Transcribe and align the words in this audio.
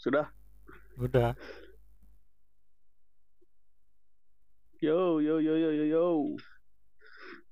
Sudah? 0.00 0.32
Udah. 0.96 1.36
Yo, 4.80 5.20
yo, 5.20 5.44
yo, 5.44 5.60
yo, 5.60 5.70
yo, 5.76 5.84
yo. 5.84 6.04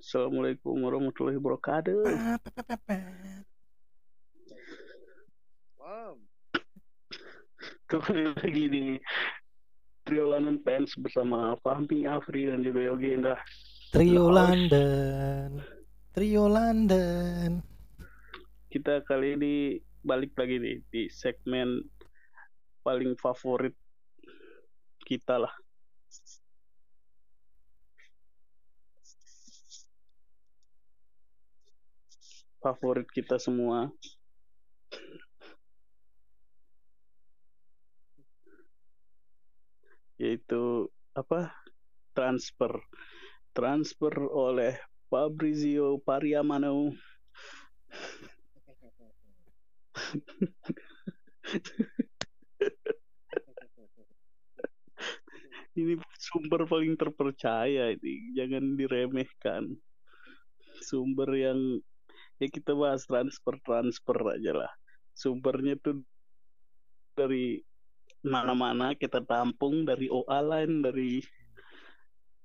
Assalamualaikum 0.01 0.81
warahmatullahi 0.81 1.37
wabarakatuh. 1.37 2.09
Wow. 5.77 6.17
Kembali 7.85 8.33
lagi 8.33 8.65
di 8.73 8.85
Trio 10.09 10.33
London 10.33 10.57
Fans 10.65 10.97
bersama 10.97 11.53
Fahmi, 11.61 12.09
Afri, 12.09 12.49
dan 12.49 12.65
juga 12.65 12.81
Yogi 12.81 13.13
Indah. 13.13 13.37
Trio. 13.93 14.33
London. 14.33 15.61
Trio 16.17 16.49
London. 16.49 17.61
Kita 18.73 19.05
kali 19.05 19.37
ini 19.37 19.55
balik 20.01 20.33
lagi 20.41 20.57
nih 20.57 20.81
di 20.89 21.13
segmen 21.13 21.85
paling 22.89 23.13
favorit 23.21 23.77
kita 25.05 25.37
lah. 25.37 25.53
Favorit 32.65 33.05
kita 33.13 33.37
semua. 33.37 33.93
Yaitu 40.17 40.89
apa? 41.13 41.53
Transfer. 42.17 42.73
Transfer 43.53 44.17
oleh 44.33 44.81
Fabrizio 45.13 46.01
Pariamano 46.01 46.97
ini 55.79 55.95
sumber 56.19 56.67
paling 56.67 56.99
terpercaya 56.99 57.95
ini 57.95 58.35
jangan 58.35 58.75
diremehkan 58.75 59.79
sumber 60.83 61.31
yang 61.39 61.79
ya 62.43 62.47
kita 62.51 62.75
bahas 62.75 63.07
transfer 63.07 63.55
transfer 63.63 64.19
aja 64.35 64.67
lah 64.67 64.73
sumbernya 65.15 65.79
tuh 65.79 66.03
dari 67.15 67.63
mana-mana 68.23 68.95
kita 68.99 69.23
tampung 69.23 69.87
dari 69.87 70.11
OA 70.11 70.41
Line 70.43 70.83
dari 70.83 71.23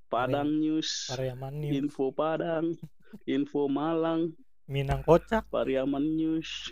Padang 0.09 0.61
News 0.61 1.09
Pariaman 1.09 1.53
News. 1.57 1.73
info 1.73 2.13
Padang 2.13 2.77
info 3.25 3.65
Malang 3.65 4.33
Minang 4.69 5.01
Kocak. 5.01 5.49
Pariaman 5.49 6.17
News 6.17 6.69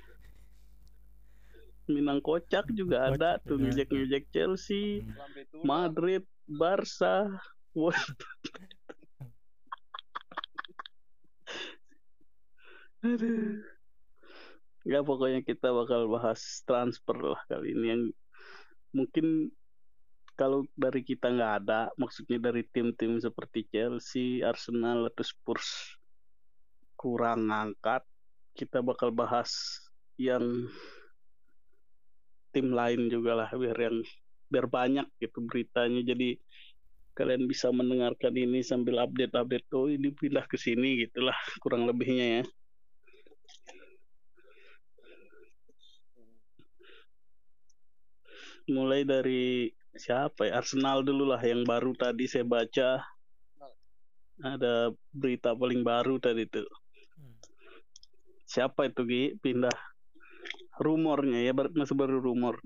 Minang 1.92 2.20
Kocak 2.24 2.72
juga 2.74 3.12
Kocak 3.12 3.18
ada 3.20 3.30
tuh 3.44 3.56
juga 3.56 3.56
ada. 3.56 3.64
ngejek-ngejek 3.70 4.24
Chelsea 4.32 5.04
Hmm. 5.04 5.68
Madrid, 5.68 6.24
Barca. 6.48 7.28
Aduh. 13.02 13.62
Ya 14.82 15.06
pokoknya 15.06 15.46
kita 15.46 15.70
bakal 15.70 16.10
bahas 16.10 16.42
transfer 16.66 17.14
lah 17.22 17.42
kali 17.46 17.78
ini 17.78 17.86
yang 17.86 18.04
mungkin 18.98 19.54
kalau 20.34 20.66
dari 20.74 21.06
kita 21.06 21.30
nggak 21.30 21.54
ada, 21.62 21.94
maksudnya 22.02 22.42
dari 22.42 22.66
tim-tim 22.66 23.22
seperti 23.22 23.70
Chelsea, 23.70 24.42
Arsenal 24.42 25.06
atau 25.14 25.22
Spurs 25.22 25.94
kurang 26.98 27.54
ngangkat, 27.54 28.02
kita 28.58 28.82
bakal 28.82 29.14
bahas 29.14 29.54
yang 30.18 30.66
tim 32.52 32.76
lain 32.76 33.08
juga 33.08 33.32
lah 33.44 33.50
biar 33.52 33.78
yang 33.80 33.98
biar 34.52 34.68
banyak 34.68 35.08
gitu 35.24 35.40
beritanya. 35.48 36.04
Jadi 36.04 36.36
kalian 37.16 37.48
bisa 37.48 37.72
mendengarkan 37.72 38.32
ini 38.36 38.64
sambil 38.64 39.04
update-update 39.04 39.68
oh 39.76 39.88
ini 39.92 40.12
pindah 40.16 40.48
ke 40.48 40.56
sini 40.56 41.08
gitulah 41.08 41.36
kurang 41.64 41.88
lebihnya 41.88 42.44
ya. 42.44 42.44
Mulai 48.72 49.04
dari 49.04 49.74
siapa 49.98 50.48
ya? 50.48 50.64
Arsenal 50.64 51.04
dulu 51.04 51.28
lah 51.28 51.42
yang 51.44 51.68
baru 51.68 51.92
tadi 51.98 52.30
saya 52.30 52.48
baca. 52.48 53.04
Ada 54.42 54.96
berita 55.12 55.52
paling 55.54 55.84
baru 55.84 56.18
tadi 56.18 56.48
tuh. 56.48 56.66
Hmm. 57.20 57.36
siapa 58.48 58.90
itu 58.90 59.02
Gi? 59.06 59.24
Pindah 59.38 59.91
rumornya 60.78 61.40
ya 61.42 61.52
bar- 61.52 61.74
masih 61.74 61.94
baru 61.94 62.20
rumor 62.20 62.60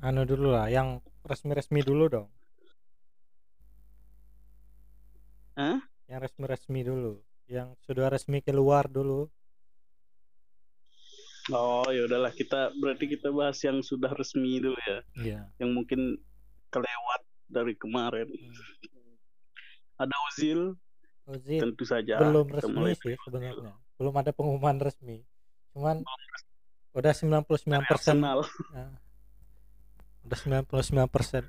Anu 0.00 0.28
dulu 0.28 0.52
lah, 0.52 0.68
yang 0.68 1.00
resmi-resmi 1.24 1.80
dulu 1.80 2.04
dong. 2.12 2.28
Hah? 5.56 5.80
Yang 6.04 6.20
resmi-resmi 6.28 6.84
dulu. 6.84 7.24
Yang 7.48 7.72
sudah 7.80 8.12
resmi 8.12 8.44
keluar 8.44 8.84
dulu. 8.84 9.28
oh 11.52 11.84
ya 11.88 12.08
udahlah 12.08 12.32
kita 12.32 12.72
berarti 12.80 13.04
kita 13.04 13.28
bahas 13.28 13.60
yang 13.60 13.84
sudah 13.84 14.08
resmi 14.12 14.64
dulu 14.64 14.80
ya 14.80 14.98
Iya. 15.12 15.40
yang 15.60 15.76
mungkin 15.76 16.16
kelewat 16.72 17.20
dari 17.52 17.76
kemarin 17.76 18.24
ada 20.00 20.16
Ozil 20.32 20.72
Ozil 21.24 21.60
tentu 21.72 21.84
saja 21.88 22.20
belum 22.20 22.52
resmi 22.52 22.92
sih 23.00 23.16
sebenarnya. 23.24 23.72
Belum 23.96 24.14
ada 24.16 24.30
pengumuman 24.34 24.76
resmi. 24.76 25.24
Cuman 25.72 26.04
udah 26.94 27.12
99% 27.16 27.48
dari 27.66 27.86
Arsenal. 27.88 28.38
Nah, 28.70 28.92
udah 30.28 30.38
99%. 30.68 31.48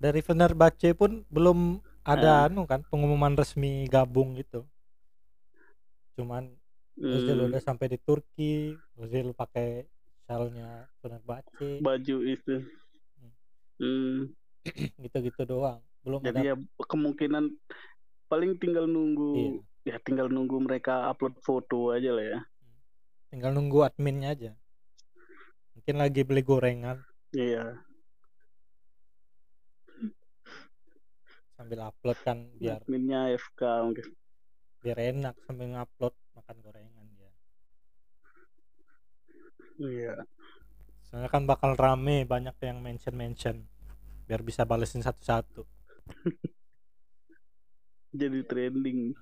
Dari 0.00 0.20
Fenerbahce 0.24 0.96
pun 0.96 1.22
belum 1.28 1.78
ada 2.02 2.48
anu 2.48 2.64
kan 2.66 2.82
pengumuman 2.88 3.36
resmi 3.38 3.86
gabung 3.86 4.34
gitu. 4.34 4.66
Cuman 6.18 6.50
Ozil 7.00 7.32
Hmm, 7.32 7.48
udah 7.48 7.62
sampai 7.64 7.88
di 7.88 7.96
Turki, 7.96 8.76
Ozil 9.00 9.32
pakai 9.32 9.88
shalnya 10.28 10.84
Fenerbahce, 11.00 11.80
baju 11.80 12.16
itu. 12.28 12.60
Hmm, 13.80 14.36
gitu-gitu 15.00 15.48
doang. 15.48 15.80
Belum 16.04 16.20
ada. 16.20 16.28
jadi 16.28 16.52
ya 16.52 16.56
kemungkinan 16.84 17.56
paling 18.30 18.54
tinggal 18.56 18.86
nunggu 18.86 19.60
Iya. 19.82 19.96
ya 19.96 19.96
tinggal 20.00 20.30
nunggu 20.30 20.62
mereka 20.62 21.10
upload 21.10 21.34
foto 21.42 21.90
aja 21.90 22.14
lah 22.14 22.22
ya 22.22 22.38
tinggal 23.30 23.50
nunggu 23.50 23.86
adminnya 23.86 24.34
aja. 24.34 24.52
Mungkin 25.74 25.96
lagi 25.98 26.20
beli 26.22 26.42
gorengan 26.42 27.02
iya 27.34 27.78
sambil 31.56 31.80
upload 31.84 32.18
kan 32.24 32.48
biar 32.56 32.80
adminnya 32.80 33.34
FK 33.36 33.60
mungkin 33.84 34.06
biar 34.80 34.98
enak 34.98 35.34
sambil 35.44 35.66
ngupload 35.70 36.14
makan 36.32 36.56
gorengan 36.64 37.06
dia. 37.12 37.30
iya 39.78 40.14
Soalnya 41.04 41.26
kan 41.26 41.42
bakal 41.42 41.74
rame 41.74 42.22
banyak 42.22 42.54
yang 42.62 42.78
mention-mention 42.80 43.66
biar 44.30 44.46
bisa 44.46 44.62
balesin 44.62 45.02
satu-satu. 45.02 45.66
jadi 48.10 48.42
trending 48.42 49.14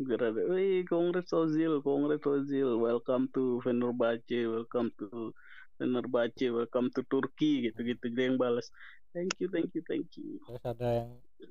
biar 0.00 0.32
ada 0.32 0.42
wih 0.50 0.82
congrats 0.88 1.30
Ozil 1.30 1.78
congrats 1.84 2.24
Ozil 2.26 2.80
welcome 2.80 3.28
to 3.30 3.60
Fenerbahce 3.62 4.48
welcome 4.48 4.90
to 4.98 5.30
Fenerbahce 5.76 6.50
welcome 6.50 6.88
to 6.96 7.04
Turki 7.06 7.68
gitu-gitu 7.68 8.10
dia 8.10 8.32
yang 8.32 8.40
balas 8.40 8.72
thank 9.12 9.30
you 9.38 9.46
thank 9.52 9.70
you 9.76 9.82
thank 9.86 10.08
you 10.16 10.40
Terus 10.48 10.64
ada 10.64 10.88
yang 11.04 11.10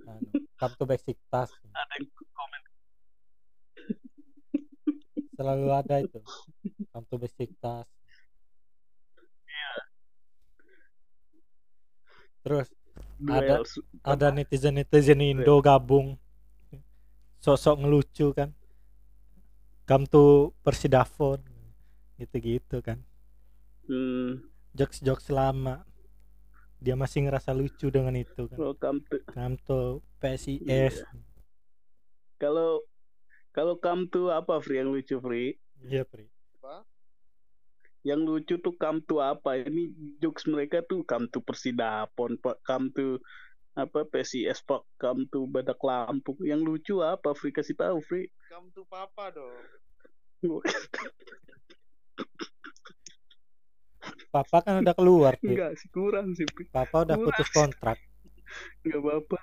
anu, 0.09 0.29
come 0.57 0.73
to 0.75 0.85
Besiktas. 0.89 1.49
ada 1.71 1.93
yang 1.95 2.09
komen 2.11 2.61
Selalu 5.39 5.67
ada 5.71 5.95
itu. 6.03 6.19
Come 6.91 7.07
to 7.07 7.15
Besiktas. 7.15 7.87
Terus 12.39 12.67
duel 13.19 13.63
ada 14.01 14.27
netizen-netizen 14.31 15.19
Indo 15.19 15.59
gabung 15.59 16.15
sosok 17.39 17.83
ngelucu 17.83 18.31
kan. 18.33 18.51
Come 19.83 20.05
to 20.05 20.53
Persidafon 20.61 21.41
gitu-gitu 22.15 22.79
kan. 22.79 22.99
hmm, 23.87 24.43
Jokes-jokes 24.75 25.31
lama. 25.31 25.81
Dia 26.79 26.95
masih 26.95 27.27
ngerasa 27.27 27.51
lucu 27.51 27.91
dengan 27.91 28.15
itu 28.15 28.47
kan. 28.47 28.55
welcome 28.55 29.03
to 29.07 29.19
Come 29.27 29.55
to 29.67 29.99
PSIS. 30.19 30.59
Iya. 30.63 31.07
kalau 32.39 32.79
kalau 33.51 33.75
come 33.75 34.07
to 34.07 34.31
apa 34.31 34.63
Free 34.63 34.79
yang 34.79 34.91
lucu 34.91 35.19
Free 35.19 35.59
Iya, 35.79 36.03
Pri. 36.03 36.27
Apa? 36.59 36.83
Yang 38.07 38.23
lucu 38.23 38.55
tuh 38.63 38.75
come 38.79 39.03
to 39.03 39.19
apa 39.19 39.59
ini 39.59 39.91
jokes 40.23 40.47
mereka 40.47 40.79
tuh 40.87 41.03
come 41.03 41.27
to 41.27 41.43
Persidapon 41.43 42.39
Pak 42.39 42.63
come 42.63 42.95
to 42.95 43.19
apa 43.75 44.07
PSIS 44.07 44.63
Pak 44.63 44.83
come 44.99 45.27
to 45.31 45.47
Badak 45.51 45.79
Lampung 45.83 46.39
yang 46.43 46.63
lucu 46.63 47.03
apa 47.03 47.35
Free 47.35 47.51
kasih 47.51 47.75
tahu 47.75 47.99
Free 48.03 48.31
Come 48.49 48.73
to 48.73 48.81
Papa 48.89 49.29
dong. 49.29 49.53
Papa 54.33 54.57
kan 54.65 54.81
udah 54.81 54.97
keluar 54.97 55.37
tuh. 55.37 55.53
Enggak 55.53 55.77
sih 55.77 55.85
kurang 55.93 56.33
sih. 56.33 56.49
Papa 56.73 57.05
udah 57.05 57.13
kurang. 57.13 57.29
putus 57.29 57.45
kontrak. 57.53 58.01
Enggak 58.81 59.05
apa-apa. 59.05 59.37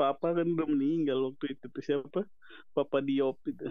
Papa 0.00 0.32
kan 0.32 0.48
udah 0.48 0.64
meninggal 0.64 1.20
waktu 1.28 1.52
itu 1.52 1.68
tuh 1.68 1.84
siapa? 1.84 2.24
Papa 2.72 3.04
Diop 3.04 3.36
itu. 3.44 3.68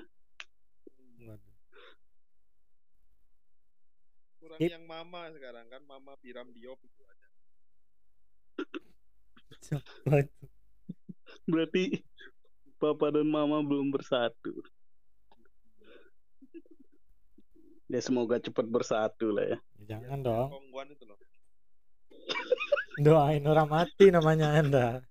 Kurang 4.37 4.61
yang 4.61 4.85
mama 4.85 5.33
sekarang 5.33 5.65
kan, 5.73 5.81
mama 5.89 6.13
Biram 6.21 6.45
Diop 6.53 6.77
itu 6.85 7.01
ada. 7.01 7.27
Siapa 9.57 10.21
itu? 10.21 10.45
Berarti 11.49 11.97
Papa 12.77 13.09
dan 13.09 13.25
Mama 13.25 13.65
belum 13.65 13.89
bersatu. 13.89 14.53
Ya 17.89 18.05
semoga 18.05 18.37
cepat 18.37 18.69
bersatu 18.69 19.33
lah 19.33 19.57
ya. 19.57 19.57
Jangan 19.89 20.21
dong. 20.21 20.47
Kongguan 20.53 20.93
itu 20.93 21.09
loh. 21.09 21.17
Doain 23.01 23.41
orang 23.49 23.65
mati 23.65 24.13
namanya 24.13 24.61
Anda. 24.61 25.01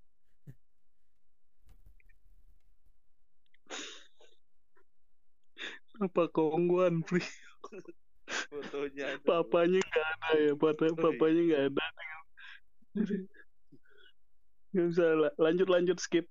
Apa 5.98 6.30
kongguan, 6.30 7.02
Pri? 7.02 7.22
Fotonya. 8.28 9.18
Papanya 9.24 9.80
nggak 9.82 10.06
ada 10.14 10.30
ya, 10.38 10.52
Papa, 10.54 10.84
papanya 10.94 11.42
nggak 11.42 11.62
ada. 11.72 11.84
Nggak 14.72 14.86
bisa 14.92 15.06
la- 15.16 15.36
lanjut 15.40 15.68
lanjut 15.68 15.98
skip. 15.98 16.26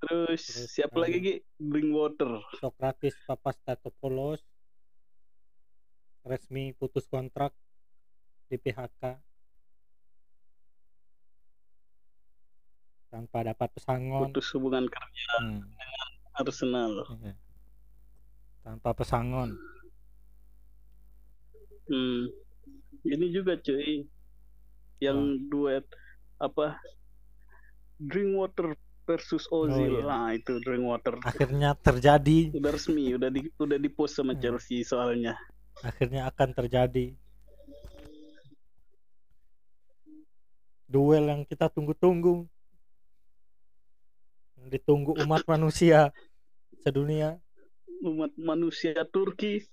Terus, 0.00 0.42
Terus, 0.48 0.68
siapa 0.72 0.96
um, 0.96 1.02
lagi 1.04 1.18
Ki? 1.20 1.34
Drink 1.60 1.90
water. 1.92 2.40
Sokratis 2.56 3.14
Papastatopoulos 3.28 4.40
resmi 6.24 6.72
putus 6.72 7.04
kontrak 7.04 7.52
di 8.48 8.56
PHK 8.56 9.20
tanpa 13.20 13.44
dapat 13.44 13.68
pesangon. 13.76 14.32
Putus 14.32 14.48
hubungan 14.56 14.88
kerja 14.88 15.32
Hmm, 15.44 15.60
Arsenal. 16.32 17.04
iya. 17.20 17.36
Tanpa 18.64 18.96
pesangon. 18.96 19.60
Hmm. 21.84 22.32
Ini 23.02 23.26
juga 23.28 23.60
cuy. 23.60 24.08
Yang 25.00 25.18
duet 25.48 25.84
apa? 26.36 26.80
Drinkwater 27.96 28.72
versus 29.04 29.44
Ozil. 29.50 30.00
iya. 30.00 30.04
Nah, 30.04 30.32
itu 30.32 30.56
Drinkwater. 30.60 31.20
Akhirnya 31.20 31.76
terjadi, 31.76 32.56
Udah 32.56 32.72
resmi, 32.72 33.12
udah 33.12 33.28
di 33.28 33.52
udah 33.54 33.76
di 33.76 33.88
post 33.88 34.16
sama 34.16 34.32
Hmm. 34.32 34.40
Chelsea 34.40 34.80
soalnya. 34.80 35.36
akhirnya 35.80 36.28
akan 36.28 36.52
terjadi 36.52 37.16
duel 40.84 41.24
yang 41.24 41.42
kita 41.42 41.68
tunggu-tunggu. 41.68 42.44
Ditunggu 44.68 45.16
umat 45.24 45.46
manusia 45.48 46.12
sedunia. 46.84 47.40
Umat 48.04 48.32
manusia 48.36 48.92
Turki 49.08 49.60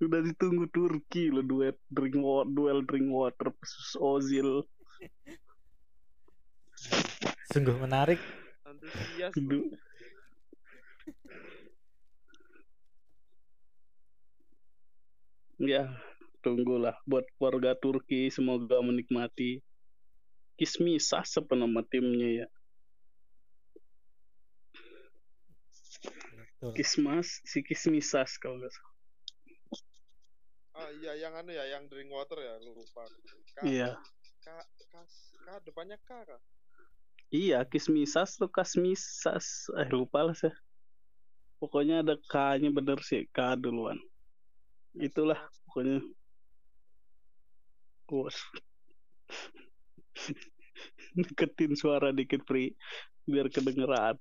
udah 0.00 0.20
ditunggu 0.24 0.64
Turki 0.72 1.28
lo 1.28 1.42
duet 1.44 1.76
drink 1.92 2.16
wa- 2.16 2.46
duel 2.48 2.80
Drinkwater 2.86 3.52
versus 3.52 3.92
Ozil. 4.00 4.64
Sungguh 7.52 7.76
menarik. 7.76 8.18
Antusias. 8.64 9.34
Du- 9.36 9.74
Ya, 15.60 15.92
tunggulah 16.40 16.96
buat 17.04 17.28
warga 17.36 17.76
Turki 17.76 18.32
semoga 18.32 18.80
menikmati 18.80 19.60
Kismisas 20.60 21.40
apa 21.40 21.56
nama 21.56 21.80
timnya 21.80 22.44
ya? 22.44 22.46
Betul. 26.60 26.76
Kismas, 26.76 27.40
si 27.48 27.64
Kismisas 27.64 28.36
kalau 28.36 28.60
nggak 28.60 28.68
salah. 28.68 28.94
Ah 30.76 30.88
iya 31.00 31.16
yang 31.16 31.32
anu 31.32 31.56
ya, 31.56 31.64
yang 31.64 31.88
drink 31.88 32.12
water 32.12 32.36
ya, 32.36 32.60
lu 32.60 32.76
lupa. 32.76 33.08
K, 33.56 33.64
Iya, 33.64 33.96
K, 34.44 34.48
K, 34.92 34.94
K, 35.40 35.46
depannya 35.64 35.96
K 36.04 36.12
kah? 36.28 36.40
iya 37.32 37.64
Kismisas 37.64 38.36
tuh 38.36 38.52
Kasmisas, 38.52 39.72
eh 39.80 39.88
lupa 39.88 40.28
lah 40.28 40.36
saya. 40.36 40.52
Pokoknya 41.56 42.04
ada 42.04 42.20
K-nya 42.20 42.68
bener 42.68 43.00
sih, 43.00 43.24
K 43.32 43.56
duluan. 43.56 43.96
Itulah 44.92 45.40
pokoknya. 45.64 46.04
Bos. 48.04 48.36
Deketin 51.16 51.74
suara 51.74 52.10
dikit 52.14 52.42
Pri 52.46 52.74
biar 53.26 53.46
kedengeran. 53.50 54.16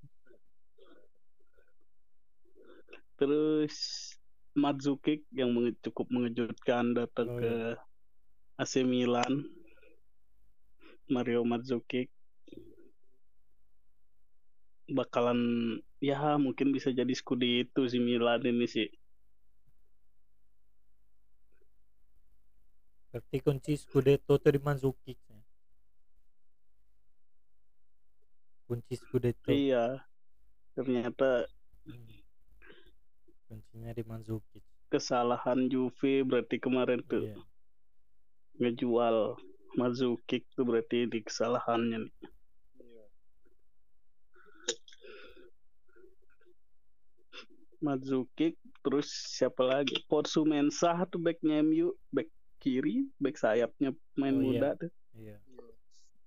Terus 3.20 3.76
Mandzukic 4.56 5.24
yang 5.36 5.54
menge- 5.54 5.78
cukup 5.86 6.10
mengejutkan 6.10 6.96
datang 6.96 7.28
Oh, 7.30 7.38
ke 7.40 7.54
AC 8.58 8.84
Milan. 8.84 9.46
Mario 11.10 11.42
Mandzukic 11.42 12.14
bakalan 14.90 15.38
ya 16.02 16.38
mungkin 16.42 16.74
bisa 16.74 16.90
jadi 16.90 17.14
Scudetto 17.14 17.86
si 17.86 18.02
Milan 18.02 18.42
ini 18.46 18.66
sih. 18.66 18.90
Berarti 23.10 23.38
kunci 23.42 23.74
Scudetto 23.78 24.38
itu 24.38 24.50
di 24.54 24.60
Mandzukic. 24.62 25.18
ya. 25.30 25.40
Kunci 28.70 28.94
Scudetto. 28.96 29.50
Iya. 29.50 29.98
Ternyata 30.78 31.50
Hmm. 31.90 32.06
Kuncinya 33.50 33.90
di 33.92 34.06
Mandzukic. 34.06 34.62
kesalahan 34.90 35.70
Juve 35.70 36.22
berarti 36.22 36.58
kemarin 36.58 37.02
tuh 37.06 37.26
Iya. 37.26 37.38
ngejual 38.58 39.38
Mandzukic 39.74 40.46
tuh 40.54 40.66
berarti 40.66 41.06
di 41.06 41.22
kesalahannya 41.22 42.06
nih. 42.06 42.14
Iya. 42.78 43.06
Mandzukic 47.80 48.54
terus 48.84 49.08
siapa 49.10 49.64
lagi? 49.64 49.98
Porsu 50.06 50.44
Mensah 50.44 51.08
tuh 51.08 51.18
backnya 51.18 51.64
MU, 51.64 51.96
back 52.12 52.28
kiri, 52.60 53.08
back 53.18 53.34
sayapnya 53.34 53.96
main 54.14 54.36
Oh, 54.36 54.42
iya. 54.42 54.46
muda 54.46 54.70
tuh. 54.78 54.92
Iya. 55.16 55.38
Iya. 55.40 55.68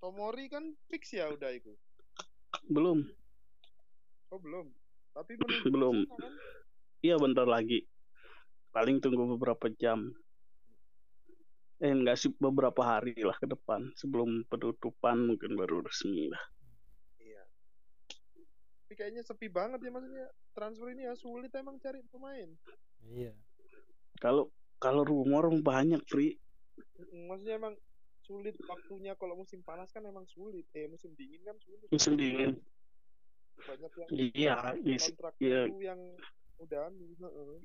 Tomori 0.01 0.51
kan 0.51 0.75
fix 0.91 1.13
ya 1.15 1.31
udah 1.31 1.51
itu. 1.53 1.71
Belum, 2.71 3.03
Oh 4.33 4.41
belum. 4.41 4.67
Tapi 5.13 5.37
Belum. 5.77 6.09
kan? 6.09 6.33
iya 7.05 7.21
bentar 7.21 7.45
lagi. 7.45 7.85
Paling 8.73 9.05
tunggu 9.05 9.37
beberapa 9.37 9.69
jam. 9.77 10.09
Eh 11.83 11.93
enggak 11.93 12.17
sih 12.17 12.33
beberapa 12.41 12.81
hari 12.81 13.13
lah 13.21 13.37
ke 13.37 13.45
depan 13.45 13.93
sebelum 13.93 14.49
penutupan 14.49 15.21
mungkin 15.21 15.53
baru 15.53 15.85
resmi 15.85 16.33
lah. 16.33 16.41
Iya. 17.21 17.43
Tapi 18.89 18.95
kayaknya 18.97 19.21
sepi 19.21 19.53
banget 19.53 19.85
ya 19.85 19.91
maksudnya 19.93 20.27
transfer 20.57 20.89
ini 20.97 21.05
ya 21.05 21.13
sulit 21.13 21.53
emang 21.53 21.77
cari 21.77 22.01
pemain. 22.09 22.49
Iya. 23.05 23.37
Kalau 24.17 24.49
kalau 24.81 25.05
rumor 25.05 25.53
banyak 25.61 26.01
free 26.09 26.41
Maksudnya 27.29 27.61
emang 27.61 27.75
sulit 28.33 28.57
waktunya 28.65 29.13
kalau 29.13 29.37
musim 29.37 29.61
panas 29.61 29.93
kan 29.93 30.01
emang 30.09 30.25
sulit. 30.25 30.65
Eh 30.73 30.89
musim 30.89 31.13
dingin 31.13 31.45
kan 31.45 31.57
sulit. 31.61 31.85
musim 31.93 32.17
dingin. 32.17 32.57
Banyak 33.69 33.93
yang 33.93 34.09
Iya, 34.33 34.57
is- 34.89 35.13
kontrak 35.13 35.35
iya. 35.37 35.69
itu 35.69 35.77
yang 35.85 36.01
udah 36.57 36.89
heeh. 36.89 37.61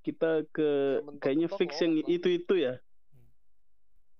kita 0.00 0.40
ke 0.48 0.70
Mentok-mentok 1.04 1.20
kayaknya 1.20 1.48
fix 1.52 1.70
yang 1.84 1.92
orang 1.92 2.08
itu 2.16 2.28
itu 2.32 2.54
ya. 2.56 2.74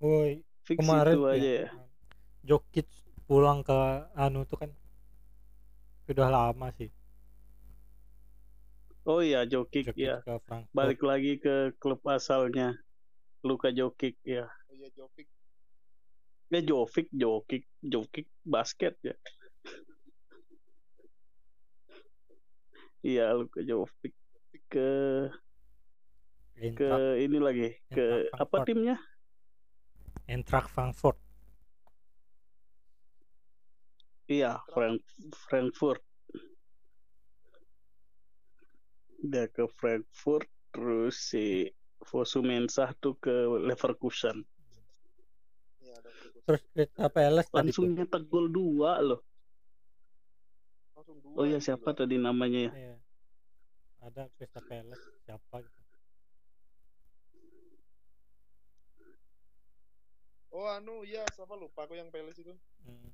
Woi, 0.04 0.44
Fix 0.68 0.78
kemarin 0.84 1.16
itu 1.16 1.22
aja 1.24 1.40
ya, 1.40 1.56
ya. 1.64 1.68
Jokic 2.44 2.88
pulang 3.24 3.64
ke 3.64 3.78
anu 4.12 4.44
tuh 4.44 4.60
kan 4.60 4.70
udah 6.12 6.28
lama 6.28 6.68
sih. 6.76 6.92
Oh 9.08 9.24
iya 9.24 9.48
Jokic 9.48 9.96
Jokic 9.96 9.96
ya. 9.96 10.20
Balik 10.76 11.00
lagi 11.00 11.40
ke 11.40 11.72
klub 11.80 12.04
asalnya. 12.04 12.76
Luka 13.44 13.70
Jokic 13.70 14.18
ya. 14.26 14.46
Oh 14.68 14.74
iya 14.74 14.88
Jovic 14.94 15.28
Ya 16.48 16.64
Jovic, 16.64 17.12
Jokic, 17.12 17.68
Jokic 17.84 18.26
basket 18.40 18.96
ya. 19.04 19.14
Iya 23.04 23.36
Luka 23.36 23.60
Jovic 23.60 24.14
ke 24.68 24.88
ke 26.58 26.58
Eintracht, 26.58 27.22
ini 27.22 27.38
lagi 27.38 27.68
ke 27.92 28.26
Eintracht 28.26 28.42
apa 28.42 28.56
timnya 28.66 28.96
Eintracht 30.26 30.68
Frankfurt. 30.72 31.16
iya 34.28 34.60
Frank 34.68 35.00
Frankfurt 35.48 36.04
dia 39.24 39.48
ke 39.48 39.64
Frankfurt 39.72 40.46
terus 40.70 41.32
si 41.32 41.64
Fosu 42.02 42.40
Mensah 42.42 42.94
tuh 42.96 43.14
ke 43.18 43.30
Leverkusen 43.66 44.46
Iya. 45.78 45.96
Terus 46.44 46.62
Crystal 46.72 47.10
Palace 47.10 47.50
langsung 47.52 47.94
nyetak 47.94 48.26
gol 48.26 48.48
dua 48.48 48.98
loh 49.00 49.20
Langsung 50.96 51.18
dua 51.22 51.34
oh 51.38 51.44
iya 51.46 51.58
yang 51.58 51.62
siapa 51.62 51.90
gila. 51.90 51.98
tadi 51.98 52.16
namanya 52.18 52.60
ya 52.68 52.72
Iya. 52.74 52.94
Ada 53.98 54.22
Crystal 54.34 54.62
Palace 54.62 55.04
siapa 55.22 55.56
gitu. 55.62 55.80
Oh 60.48 60.64
anu 60.66 61.04
iya 61.04 61.28
siapa 61.28 61.54
lupa 61.54 61.84
aku 61.84 61.94
yang 61.94 62.08
Palace 62.08 62.40
itu. 62.40 62.54
Hmm. 62.82 63.10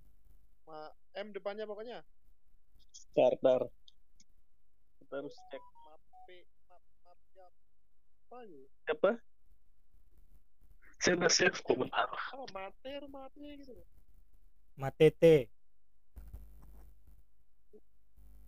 Ma 0.64 0.88
M 1.18 1.28
depannya 1.34 1.66
pokoknya. 1.66 1.98
Sardar 3.14 3.62
kita 5.00 5.14
harus 5.20 5.36
cek 5.50 5.62
Apa 8.34 8.42
ya? 8.50 8.66
apa 8.90 9.10
saya 10.98 11.28
save 11.30 11.54
kok 11.62 11.78
bentar 11.78 12.10
Oh, 12.34 12.50
Mater 12.50 13.06
Mate 13.06 13.62
gitu. 13.62 13.78
Matete. 14.74 15.46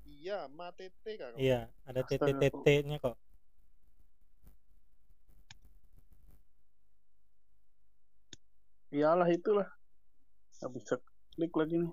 Iya, 0.02 0.50
Matete 0.50 1.12
kan. 1.14 1.38
Iya, 1.38 1.70
ada 1.86 2.02
Astaga, 2.02 2.34
TTTT-nya 2.34 2.98
kok. 2.98 3.14
iyalah 8.90 9.28
itulah 9.30 9.68
nggak 10.58 10.70
bisa 10.74 10.94
klik 11.36 11.52
lagi 11.54 11.76
nih 11.78 11.92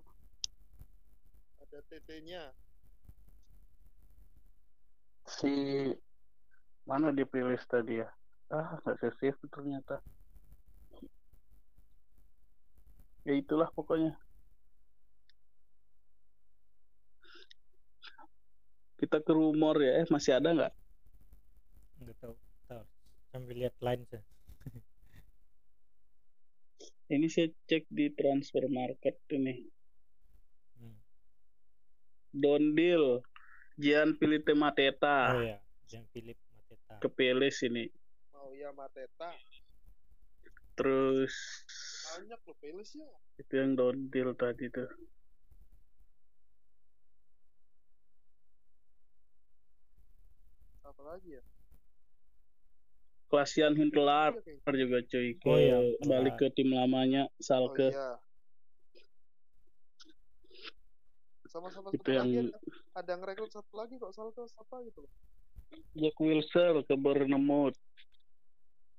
Ada 1.61 1.79
TT-nya. 1.89 2.43
si 5.25 5.51
mana 6.83 7.15
di 7.15 7.23
playlist 7.23 7.67
tadi 7.67 8.03
ya 8.03 8.09
ah 8.51 8.77
nggak 8.83 8.95
saya 8.99 9.13
save 9.17 9.39
ternyata 9.49 9.97
ya 13.23 13.33
itulah 13.33 13.71
pokoknya 13.71 14.13
kita 18.99 19.19
ke 19.19 19.31
rumor 19.31 19.79
ya 19.79 20.03
eh 20.03 20.07
masih 20.07 20.39
ada 20.39 20.49
nggak 20.51 20.73
Enggak 22.03 22.19
tahu. 22.19 22.35
Tahu. 22.67 22.83
Sambil 23.31 23.55
lihat 23.63 23.75
line 23.79 24.03
saya. 24.11 24.23
ini 27.15 27.31
saya 27.31 27.47
cek 27.67 27.87
di 27.87 28.11
transfer 28.11 28.67
market 28.67 29.15
ini 29.31 29.71
Hmm. 30.73 30.97
Don 32.33 32.73
Deal 32.73 33.21
Gian 33.77 34.17
Pilite 34.19 34.51
Mateta 34.51 35.37
Oh 35.37 35.39
ya, 35.39 35.61
Jean 35.87 36.03
Philip 36.11 36.35
Mateta. 37.03 37.05
ke 37.05 37.09
Peles 37.11 37.57
ini 37.61 37.85
Oh 38.33 38.49
iya 38.49 38.69
Mateta. 38.71 39.29
terus 40.73 41.35
Banyak 42.09 42.39
loh 42.95 43.05
ya. 43.05 43.19
itu 43.37 43.53
yang 43.53 43.71
Don 43.73 44.07
Deal 44.07 44.31
tadi 44.33 44.69
tuh 44.69 44.87
Apa 50.83 51.01
lagi 51.05 51.39
ya? 51.39 51.43
Klasian 53.27 53.73
Huntelaar 53.73 54.37
Iya, 54.37 54.41
juga 54.77 54.99
cuy 55.01 55.33
ke 55.33 55.49
Oh 55.49 55.57
iya, 55.57 55.77
balik 56.05 56.37
ke 56.37 56.47
tim 56.53 56.69
lamanya 56.69 57.25
Oh 57.25 57.41
Salke 57.41 57.89
iya. 57.89 58.21
Sama-sama 61.49 61.89
Itu 61.89 62.09
yang- 62.09 62.49
ada, 62.49 62.57
ada 62.95 63.13
ngerekrut 63.13 63.49
satu 63.49 63.73
lagi 63.73 63.97
kok 63.97 64.13
Salke 64.13 64.41
siapa 64.45 64.81
gitu 64.85 65.05
loh. 65.05 65.11
Jack 65.93 66.15
Wilshere 66.17 66.81
ke 66.83 66.95
Bournemouth 66.95 67.77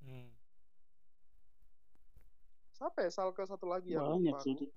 Hmm. 0.04 0.28
Siapa 2.76 3.00
ya 3.00 3.08
Salke 3.08 3.40
satu 3.48 3.64
lagi 3.64 3.96
ya? 3.96 4.04
banyak 4.04 4.36
sih. 4.44 4.68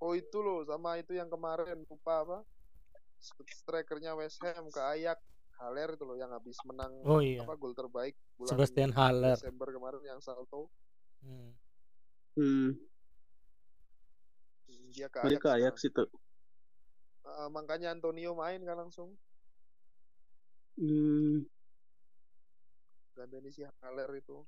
Oh 0.00 0.16
itu 0.16 0.38
loh 0.40 0.64
sama 0.64 0.96
itu 0.96 1.12
yang 1.12 1.28
kemarin 1.28 1.84
lupa 1.84 2.24
apa? 2.24 2.38
Strikernya 3.20 4.16
West 4.16 4.40
Ham 4.40 4.72
ke 4.72 4.80
Ayak 4.80 5.20
Haller 5.60 5.92
itu 5.92 6.08
loh 6.08 6.16
yang 6.16 6.32
habis 6.32 6.56
menang 6.64 6.88
Oh 7.04 7.20
iya, 7.20 7.44
apa 7.44 7.52
gol 7.60 7.76
terbaik 7.76 8.16
bulan 8.40 8.56
Sebastian 8.56 8.96
Haller. 8.96 9.36
Desember 9.36 9.68
kemarin 9.68 10.00
yang 10.08 10.20
salto 10.24 10.72
Hmm. 11.20 11.52
hmm. 12.40 12.72
dia 14.88 15.12
ke 15.12 15.20
Dia 15.28 15.36
Ajax 15.36 15.42
ke 15.44 15.48
Ajax 15.52 15.74
sekarang. 15.84 16.08
Makanya 17.50 17.92
Antonio 17.92 18.32
main 18.38 18.62
kan 18.62 18.78
langsung 18.80 19.14
hmm. 20.78 21.44
gandani 23.18 23.50
si 23.52 23.66
Haller 23.82 24.08
itu 24.16 24.40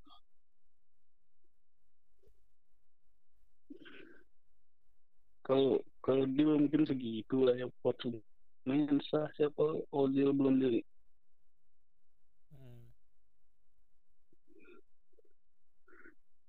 kalau 5.43 5.83
kalau 6.01 6.25
dia 6.25 6.47
mungkin 6.47 6.87
segitu 6.87 7.45
lah 7.45 7.59
ya 7.59 7.67
pot 7.83 7.99
Mensah 8.63 9.27
siapa 9.35 9.83
Ozil 9.91 10.31
belum 10.31 10.63
beli 10.63 10.83
Hmm. 12.53 12.85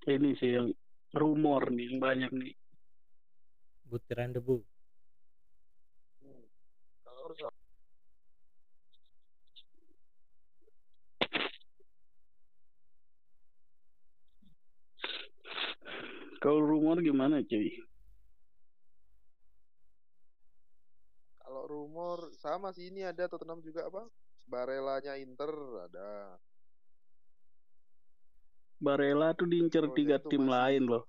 ini 0.08 0.36
sih 0.38 0.52
yang 0.54 0.70
rumor 1.18 1.74
nih 1.74 1.90
yang 1.90 1.98
banyak 2.04 2.32
nih 2.36 2.54
Butiran 3.88 4.34
debu. 4.34 4.58
Hmm. 6.22 6.44
kalau 16.44 16.60
rumor 16.94 17.02
gimana 17.02 17.42
cuy? 17.42 17.74
Kalau 21.42 21.64
rumor 21.66 22.30
sama 22.38 22.70
sih 22.70 22.94
ini 22.94 23.02
ada 23.02 23.26
Tottenham 23.26 23.66
juga 23.66 23.90
apa? 23.90 24.06
Barelanya 24.46 25.18
Inter 25.18 25.50
ada. 25.90 26.38
Barella 28.78 29.34
tuh 29.34 29.50
diincar 29.50 29.90
Oh, 29.90 29.96
tiga 29.96 30.22
tim 30.22 30.46
masih- 30.46 30.54
lain 30.54 30.84
loh. 30.86 31.04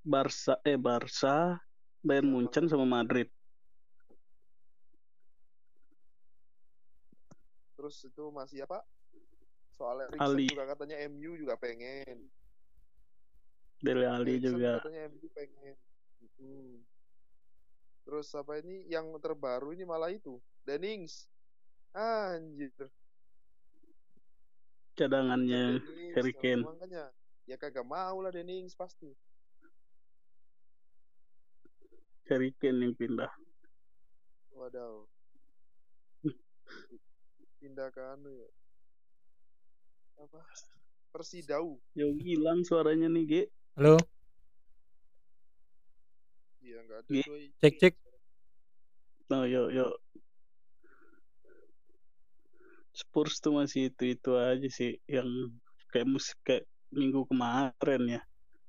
Barca 0.00 0.54
eh 0.62 0.78
Barca 0.78 1.58
Bayern. 2.06 2.30
Munchen 2.30 2.70
sama 2.70 2.86
Madrid. 2.86 3.26
Terus 7.74 7.96
itu 8.04 8.24
masih 8.30 8.62
apa? 8.62 8.84
Soal 9.74 10.06
Eriksen 10.06 10.22
Ali. 10.22 10.46
juga 10.46 10.68
katanya 10.68 11.00
MU 11.08 11.34
juga 11.34 11.56
pengen 11.56 12.28
Dele 13.80 14.04
Alli 14.04 14.36
Eriksen 14.36 14.54
juga 14.54 14.72
katanya 14.80 15.00
MU 15.08 15.28
pengen 15.32 15.76
Mm. 16.40 16.80
terus 18.08 18.32
apa 18.32 18.56
ini 18.64 18.88
yang 18.88 19.12
terbaru 19.20 19.76
ini 19.76 19.84
malah 19.84 20.08
itu 20.08 20.40
Dennings 20.64 21.28
anjir 21.92 22.72
cadangannya 24.96 25.84
Harry 26.16 26.32
Kane. 26.32 26.64
makanya 26.64 27.12
ya 27.44 27.60
kagak 27.60 27.84
mau 27.84 28.24
lah 28.24 28.32
Dennings 28.32 28.72
pasti 28.72 29.12
Harry 32.32 32.56
Kane 32.56 32.88
yang 32.88 32.96
pindah 32.96 33.28
Wadaw. 34.60 35.08
Pindah 37.64 37.88
ke 37.88 38.00
anu 38.12 38.28
ya. 38.28 38.50
Apa? 40.20 40.40
Persidau. 41.08 41.80
Yo 41.96 42.12
hilang 42.20 42.60
suaranya 42.60 43.08
nih 43.08 43.24
Ge 43.24 43.42
Halo, 43.78 43.96
Iya 46.58 46.82
enggak 46.82 46.98
ada 47.06 47.10
Gi, 47.14 47.22
doi. 47.22 47.44
cek 47.62 47.74
cek. 47.78 47.94
No, 49.30 49.46
yo 49.46 49.70
yo. 49.70 49.86
Spurs 52.90 53.38
tuh 53.38 53.54
masih 53.54 53.94
itu 53.94 54.18
itu 54.18 54.30
aja 54.34 54.66
sih 54.66 54.98
yang 55.06 55.54
kayak 55.94 56.10
musik 56.10 56.34
kayak 56.42 56.66
minggu 56.90 57.22
kemarin 57.30 58.02
ya 58.18 58.20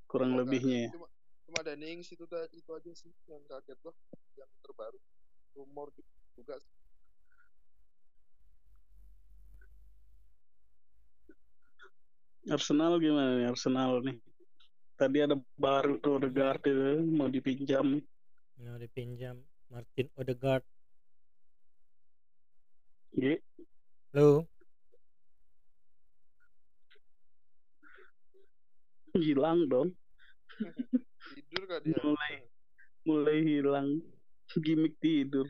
kurang 0.05 0.37
Oh, 0.37 0.45
lebihnya 0.45 0.77
ya. 0.85 0.89
Cuma 0.93 1.09
cuma 1.49 1.57
ada 1.65 1.73
Nings 1.73 2.13
itu 2.13 2.23
itu 2.53 2.69
aja 2.77 2.91
sih 2.93 3.09
yang 3.25 3.41
kaget 3.49 3.79
loh 3.81 3.97
yang 4.37 4.49
terbaru. 4.61 5.01
Rumor 5.57 5.89
juga 6.37 6.61
sih. 6.61 6.71
Arsenal 12.53 13.01
gimana 13.01 13.37
nih 13.41 13.49
Arsenal 13.49 14.05
nih? 14.05 14.17
Tadi 15.01 15.17
ada 15.17 15.33
baru 15.57 15.97
tuh 15.97 16.21
Odegaard 16.21 16.61
itu 16.61 17.01
mau 17.09 17.25
dipinjam. 17.25 17.97
Mau 18.61 18.77
dipinjam 18.77 19.33
Martin 19.73 20.05
Odegaard. 20.13 20.61
Ye, 23.17 23.41
Lu 24.13 24.45
hilang 29.17 29.65
dong. 29.65 29.89
Tidur 31.33 31.63
kah 31.65 31.81
dia? 31.81 31.97
Mulai 32.05 32.33
mulai 33.01 33.37
hilang 33.41 34.05
gimmick 34.61 35.01
tidur. 35.01 35.49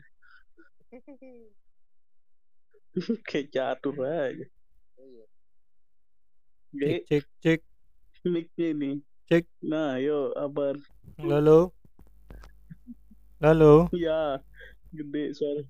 Kayak 3.28 3.52
catur 3.52 4.00
aja. 4.00 4.48
Iya. 4.96 5.24
cek 7.04 7.28
cek 7.44 7.44
cek 7.44 7.60
mic-nya 8.24 8.72
ini. 8.72 9.11
Cek. 9.30 9.46
Nah, 9.62 10.02
yo, 10.02 10.34
abar. 10.34 10.74
Lalu 11.22 11.70
Lalu 13.42 13.90
Ya, 13.94 14.38
gede 14.94 15.34
suara. 15.34 15.62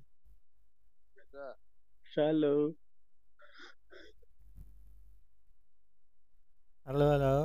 Halo. 2.13 2.77
Halo 6.85 7.05
halo 7.17 7.37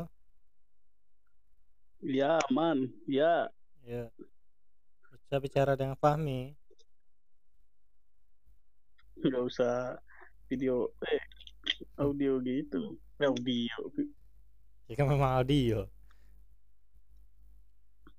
Ya, 2.03 2.39
aman. 2.51 2.91
Ya, 3.07 3.47
Ya 3.87 4.11
Bisa 5.11 5.39
bicara 5.39 5.79
dengan 5.79 5.95
Fahmi 5.95 6.55
nggak 9.17 9.43
usah 9.49 9.97
video 10.45 10.93
eh 11.09 11.21
audio 11.97 12.37
gitu. 12.45 12.95
Audio. 13.17 13.77
Jika 14.85 15.03
memang 15.03 15.41
audio 15.41 15.89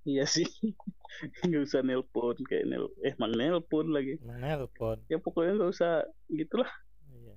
Iya 0.09 0.25
sih. 0.25 0.49
Nggak 1.47 1.63
usah 1.69 1.81
nelpon 1.85 2.37
kayak 2.49 2.65
nel 2.65 2.89
eh 3.05 3.13
mang 3.21 3.33
nelpon 3.37 3.93
lagi. 3.93 4.17
Emang 4.25 4.41
nelpon 4.41 4.99
Ya 5.13 5.21
pokoknya 5.21 5.53
nggak 5.61 5.73
usah 5.77 5.93
gitulah. 6.33 6.71
Iya 7.13 7.37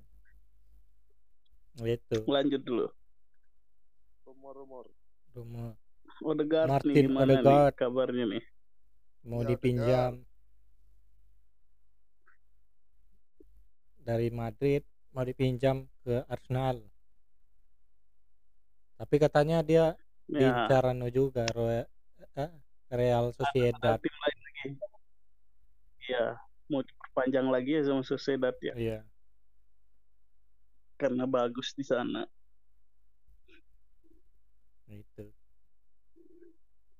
Itu 1.84 2.24
Lanjut 2.24 2.62
dulu. 2.64 2.86
Rumor-rumor. 4.24 4.86
Rumah 5.36 5.76
Odegaard 6.22 6.68
nih 6.86 6.94
Martin 6.94 7.04
gimana 7.08 7.24
Odegaard. 7.40 7.72
nih 7.72 7.78
kabarnya 7.78 8.24
nih? 8.32 8.44
mau 9.22 9.40
Ya, 9.42 9.48
dipinjam 9.48 10.12
dari 13.98 14.28
Madrid 14.28 14.82
mau 15.14 15.22
dipinjam 15.22 15.86
ke 16.02 16.26
Arsenal 16.26 16.82
tapi 18.98 19.16
katanya 19.18 19.62
dia 19.62 19.94
Ya, 20.30 20.38
diincar 20.38 20.90
anu 20.90 21.10
juga 21.10 21.44
Roe- 21.50 21.86
eh, 22.38 22.50
Real 22.92 23.32
Sociedad 23.32 23.96
tim 23.98 24.16
lain 24.20 24.38
lagi. 24.44 24.68
Iya, 26.02 26.36
mau 26.68 26.84
diperpanjang 26.84 27.46
lagi 27.48 27.70
ya 27.78 27.82
sama 27.88 28.02
Sociedad 28.04 28.52
ya, 28.60 28.74
iya 28.76 28.98
karena 31.00 31.26
bagus 31.26 31.74
di 31.74 31.82
sana. 31.82 32.22
itu 34.86 35.24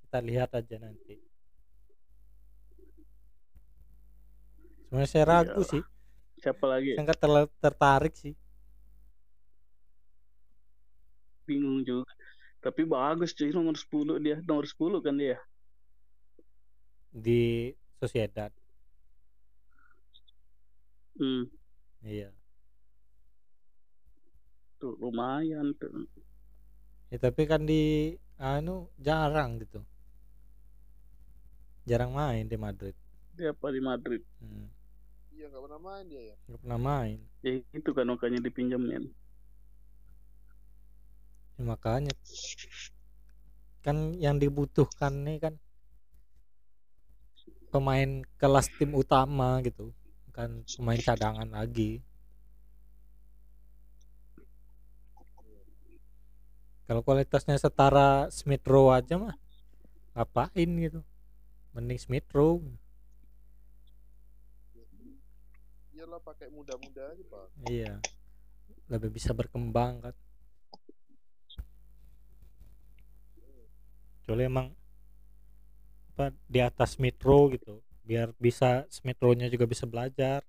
kita 0.03 0.17
lihat 0.19 0.49
aja 0.51 0.75
nanti 0.81 1.21
sebenarnya 4.89 5.07
saya 5.07 5.25
ragu 5.29 5.61
Iya. 5.61 5.69
sih 5.71 5.83
Siapa 6.41 6.65
lagi? 6.67 6.97
saya 6.97 7.03
nggak 7.05 7.19
terla- 7.21 7.53
tertarik 7.61 8.13
sih 8.17 8.33
Bingung 11.43 11.83
juga. 11.83 12.07
Tapi 12.63 12.87
bagus 12.87 13.35
cuy 13.35 13.51
nomor 13.51 13.75
10 13.75 14.15
dia, 14.15 14.39
nomor 14.47 14.63
10 14.63 15.03
kan 15.03 15.11
dia. 15.15 15.35
Di 17.13 17.71
Sociedad 18.01 18.51
Hmm, 21.19 21.43
iya 22.03 22.33
tuh 24.79 24.93
lumayan 25.01 25.67
tuh. 25.79 25.93
ya 27.11 27.17
tapi 27.25 27.41
kan 27.51 27.61
di 27.69 27.81
anu 28.51 28.75
jarang 29.05 29.51
gitu 29.61 29.79
jarang 31.89 32.11
main 32.15 32.45
di 32.51 32.57
Madrid 32.59 32.95
Dia 33.37 33.49
apa 33.53 33.67
di 33.75 33.81
Madrid? 33.81 34.21
hmm. 34.41 34.67
Iya 35.35 35.45
nggak 35.49 35.63
pernah 35.65 35.81
main 35.87 36.05
dia 36.11 36.21
ya. 36.31 36.35
nggak 36.47 36.59
pernah 36.63 36.79
main 36.89 37.19
Ya 37.45 37.51
itu 37.77 37.89
kan 37.97 38.05
makanya 38.11 38.39
dipinjemin. 38.45 39.03
Ya, 41.57 41.63
makanya 41.69 42.13
kan 43.85 43.97
yang 44.23 44.35
dibutuhkan 44.43 45.13
nih 45.25 45.37
kan 45.43 45.53
pemain 47.73 48.21
kelas 48.37 48.69
tim 48.77 48.93
utama 48.93 49.57
gitu 49.65 49.89
kan 50.29 50.61
pemain 50.77 51.01
cadangan 51.01 51.49
lagi. 51.49 52.05
Kalau 56.85 57.01
kualitasnya 57.01 57.57
setara 57.57 58.29
Smith 58.29 58.61
Rowe 58.69 58.93
aja 58.93 59.17
mah 59.17 59.33
ngapain 60.13 60.69
gitu? 60.77 61.01
Mending 61.73 61.97
Smith 61.97 62.29
Rowe. 62.29 62.61
Iyalah 65.97 66.21
pakai 66.21 66.53
muda-muda 66.53 67.09
aja 67.09 67.23
pak. 67.25 67.45
iya 67.71 67.97
lebih 68.91 69.09
bisa 69.09 69.33
berkembang 69.33 70.01
kan. 70.05 70.15
Kecuali 74.21 74.43
emang 74.45 74.67
apa 76.13 76.29
di 76.45 76.61
atas 76.61 76.93
Rowe 77.25 77.57
gitu 77.57 77.81
biar 78.05 78.29
bisa 78.37 78.85
Smith 78.93 79.17
Rowe-nya 79.17 79.49
juga 79.49 79.65
bisa 79.65 79.89
belajar 79.89 80.45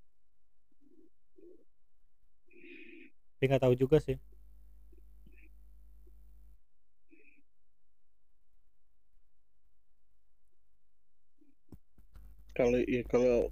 tapi 3.34 3.44
nggak 3.48 3.64
tahu 3.64 3.74
juga 3.74 3.96
sih 4.04 4.20
Kalau 12.54 12.78
ya 12.86 13.02
kalau 13.10 13.50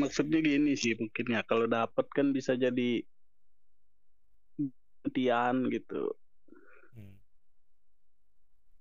maksudnya 0.00 0.40
gini 0.40 0.72
sih 0.72 0.96
mungkin 0.96 1.36
ya 1.36 1.44
kalau 1.44 1.68
dapat 1.68 2.08
kan 2.16 2.32
bisa 2.32 2.56
jadi 2.56 3.04
gantian 5.04 5.68
gitu. 5.68 6.16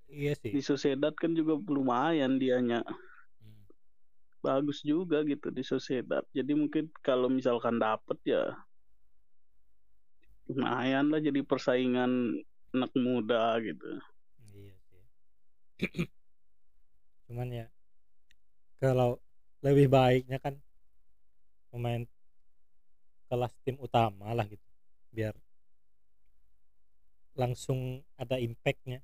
Iya 0.08 0.34
Di 0.40 0.60
sih 0.60 0.64
Sociedad 0.64 1.14
kan 1.16 1.32
juga 1.36 1.54
lumayan 1.76 2.40
dianya. 2.40 2.80
Hmm. 3.44 3.64
Bagus 4.46 4.80
juga 4.86 5.22
gitu 5.28 5.48
di 5.52 5.64
Sociedad. 5.66 6.24
Jadi 6.32 6.52
mungkin 6.56 6.90
kalau 7.04 7.28
misalkan 7.28 7.78
dapat 7.82 8.18
ya 8.24 8.44
lumayan 10.48 11.12
lah 11.12 11.20
jadi 11.20 11.44
persaingan 11.44 12.12
anak 12.72 12.92
muda 12.96 13.60
gitu. 13.60 14.00
iya 14.56 14.76
sih 14.88 15.04
cuman 17.28 17.50
ya 17.52 17.66
kalau 18.82 19.10
lebih 19.66 19.88
baiknya 19.96 20.38
kan 20.44 20.54
pemain 21.72 22.08
kelas 23.30 23.54
tim 23.64 23.76
utama 23.86 24.28
lah 24.38 24.46
gitu 24.52 24.64
biar 25.16 25.34
langsung 27.40 28.04
ada 28.20 28.36
impactnya 28.42 29.00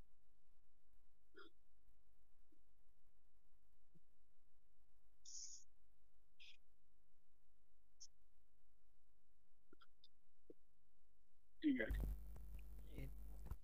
Iya. 11.63 11.87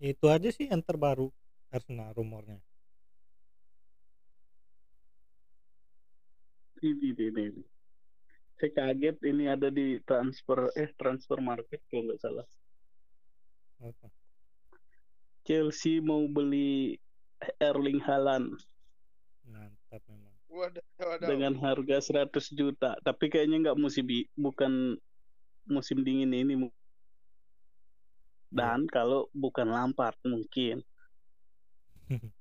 Itu 0.00 0.26
aja 0.26 0.48
sih 0.48 0.66
yang 0.72 0.80
terbaru 0.80 1.28
Arsenal 1.70 2.16
rumornya 2.16 2.58
Ini, 6.80 7.12
ini, 7.12 7.24
ini, 7.28 7.42
ini. 7.52 7.62
Saya 8.56 8.72
kaget 8.72 9.20
ini 9.28 9.44
ada 9.52 9.68
di 9.68 10.00
transfer 10.00 10.72
eh 10.72 10.88
transfer 10.96 11.36
market 11.36 11.80
kalau 11.92 12.08
nggak 12.08 12.20
salah. 12.24 12.48
Apa? 13.84 14.08
Chelsea 15.44 16.00
mau 16.00 16.24
beli 16.24 16.96
Erling 17.60 18.00
Haaland 18.00 18.56
mantap 19.48 20.02
memang 20.08 20.32
Wadah, 20.50 20.84
wadah. 20.98 21.28
dengan 21.30 21.52
harga 21.62 22.02
100 22.02 22.52
juta. 22.58 22.98
Tapi 23.00 23.30
kayaknya 23.30 23.70
nggak 23.70 23.78
musim 23.80 24.04
bukan 24.34 24.98
musim 25.68 26.02
dingin 26.02 26.34
ini. 26.34 26.54
Dan 28.50 28.90
kalau 28.90 29.30
bukan 29.30 29.70
Lampard 29.70 30.18
mungkin. 30.26 30.82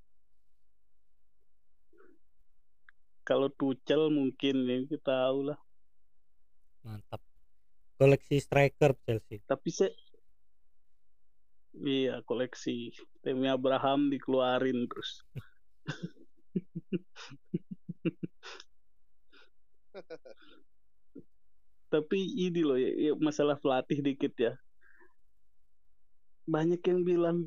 Kalau 3.30 3.46
Tuchel 3.54 4.10
mungkin 4.10 4.66
ya 4.66 4.82
kita 4.90 5.06
tahu 5.06 5.54
lah. 5.54 5.60
mantap 6.82 7.22
koleksi 8.02 8.42
striker 8.42 8.98
Chelsea 9.06 9.38
Tapi 9.46 9.70
saya 9.70 9.94
Iya 11.80 12.26
koleksi 12.26 12.90
Temi 13.22 13.46
Abraham 13.48 14.10
dikeluarin 14.10 14.90
terus. 14.90 15.22
Tapi 21.94 22.20
ini 22.38 22.62
loh 22.66 22.78
ya, 22.78 22.90
ya 22.90 23.14
masalah 23.18 23.56
pelatih 23.62 24.02
dikit 24.02 24.34
ya. 24.36 24.58
Banyak 26.50 26.82
yang 26.82 27.06
bilang 27.06 27.38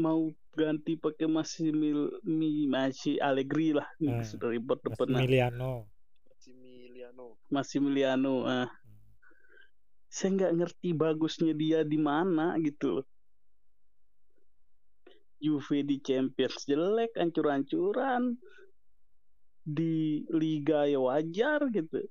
mau 0.00 0.32
ganti 0.56 0.96
pakai 0.96 1.28
masih 1.28 1.70
mil, 1.76 2.08
mi, 2.24 2.64
masih 2.64 3.20
Allegri 3.20 3.76
lah 3.76 3.84
Hmm. 4.00 4.24
sudah 4.24 4.48
ribet 4.48 4.80
depan 4.80 5.12
Massimiliano 5.12 5.84
Maximiliano. 6.24 7.26
Massimiliano 7.52 8.34
ah 8.48 8.64
Hmm. 8.66 8.98
saya 10.08 10.28
nggak 10.34 10.54
ngerti 10.56 10.88
bagusnya 10.96 11.52
dia 11.52 11.84
di 11.84 12.00
mana 12.00 12.56
gitu 12.64 12.98
loh. 12.98 13.06
Juve 15.40 15.84
di 15.84 15.96
Champions 16.00 16.64
jelek, 16.68 17.16
ancur-ancuran. 17.16 18.36
Di 19.64 20.24
Liga 20.34 20.88
ya 20.88 20.98
wajar 21.00 21.68
gitu. 21.70 22.04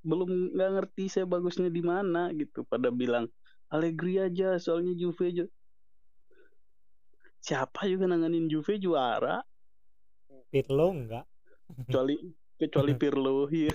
Belum 0.00 0.54
nggak 0.54 0.70
ngerti 0.78 1.04
saya 1.12 1.26
bagusnya 1.26 1.68
di 1.68 1.82
mana 1.82 2.30
gitu. 2.36 2.62
Pada 2.64 2.88
bilang 2.88 3.28
Allegri 3.70 4.18
aja, 4.18 4.58
soalnya 4.58 4.92
Juve 4.98 5.30
aja. 5.30 5.44
Siapa 7.40 7.88
juga 7.88 8.04
nanganin 8.04 8.50
Juve 8.50 8.76
juara, 8.76 9.40
Pirlo 10.50 10.90
enggak 10.90 11.24
kecuali 11.86 12.18
kecuali 12.58 12.92
Pirlo. 13.00 13.46
Iya. 13.48 13.70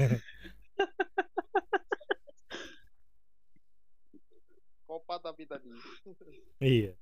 Copa 4.86 5.16
tapi 5.20 5.44
tadi. 5.48 5.68
iya 6.62 6.94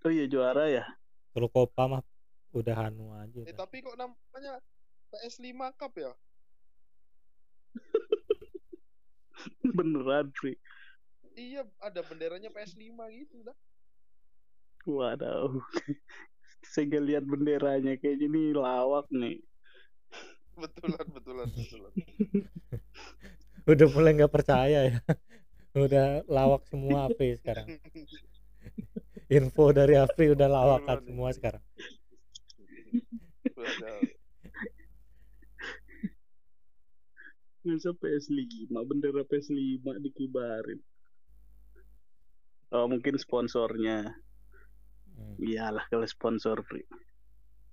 Oh 0.00 0.08
iya 0.08 0.24
juara 0.24 0.64
ya. 0.68 0.84
kalau 1.32 1.48
Copa 1.52 1.84
mah 1.88 2.02
udah 2.52 2.74
hanu 2.76 3.12
aja 3.12 3.40
Eh 3.44 3.52
dah. 3.52 3.62
tapi 3.62 3.84
kok 3.84 3.96
namanya 3.96 4.58
PS5 5.12 5.48
Cup 5.76 5.92
ya? 5.96 6.12
Beneran, 9.76 10.32
Fri. 10.34 10.56
Iya, 11.40 11.64
ada 11.80 12.04
benderanya 12.04 12.52
PS5 12.52 13.00
gitu 13.16 13.36
dah. 13.40 13.56
Waduh. 14.84 15.56
Saya 16.72 17.00
lihat 17.00 17.24
benderanya 17.24 17.96
kayaknya 17.96 18.28
ini 18.28 18.42
lawak 18.52 19.08
nih. 19.08 19.40
Betulan, 20.60 21.06
betulan, 21.08 21.48
betulan. 21.48 21.92
udah 23.70 23.86
mulai 23.92 24.12
nggak 24.16 24.32
percaya 24.32 24.78
ya 24.88 24.98
udah 25.76 26.26
lawak 26.26 26.66
semua 26.66 27.06
AP 27.06 27.20
sekarang 27.38 27.78
info 29.36 29.70
dari 29.70 29.94
Afri 29.94 30.32
udah 30.32 30.48
lawakan 30.50 30.98
semua 31.04 31.30
sekarang 31.30 31.62
Waduh. 33.60 34.02
Masa 37.60 37.92
PS5, 37.92 38.72
bendera 38.72 39.20
PS5 39.28 39.84
dikibarin. 40.00 40.80
Oh 42.70 42.86
mungkin 42.86 43.18
sponsornya. 43.18 44.14
Hmm. 45.18 45.34
Iyalah 45.42 45.84
kalau 45.90 46.06
sponsor 46.06 46.62
free. 46.64 46.86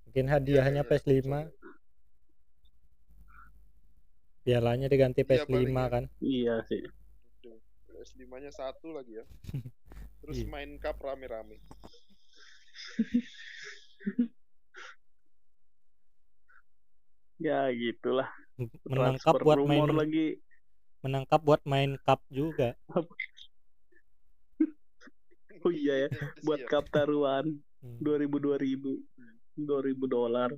mungkin 0.08 0.24
hadiahnya 0.24 0.82
Iya, 0.82 0.88
iya, 0.88 0.88
PS5 0.88 1.28
betul. 1.28 1.52
pialanya 4.40 4.88
diganti 4.88 5.20
Iya, 5.20 5.44
PS5 5.44 5.52
paling 5.52 5.76
ya. 5.76 5.86
kan 5.92 6.04
Iya 6.18 6.54
sih. 6.64 6.80
Tuh, 7.44 7.60
PS5-nya 7.92 8.50
satu 8.50 8.96
lagi 8.96 9.20
ya. 9.20 9.24
Terus 10.24 10.42
Iya. 10.42 10.48
main 10.48 10.80
cup 10.80 10.96
rame-rame. 11.04 11.60
Ya 17.38 17.70
gitulah. 17.70 18.26
menangkap 18.82 19.38
buat 19.38 19.62
main 19.62 19.86
lagi. 19.94 20.42
menangkap 21.06 21.38
buat 21.38 21.62
main 21.62 21.94
cup 22.02 22.18
juga 22.26 22.74
Oh 25.64 25.72
iya 25.72 26.06
ya, 26.06 26.08
buat 26.46 26.60
Siap. 26.62 26.70
cup 26.70 26.84
taruhan 26.90 27.58
Hmm. 27.78 28.02
2000 28.02 28.42
2000 28.42 28.98
2000 29.54 30.10
dolar. 30.10 30.50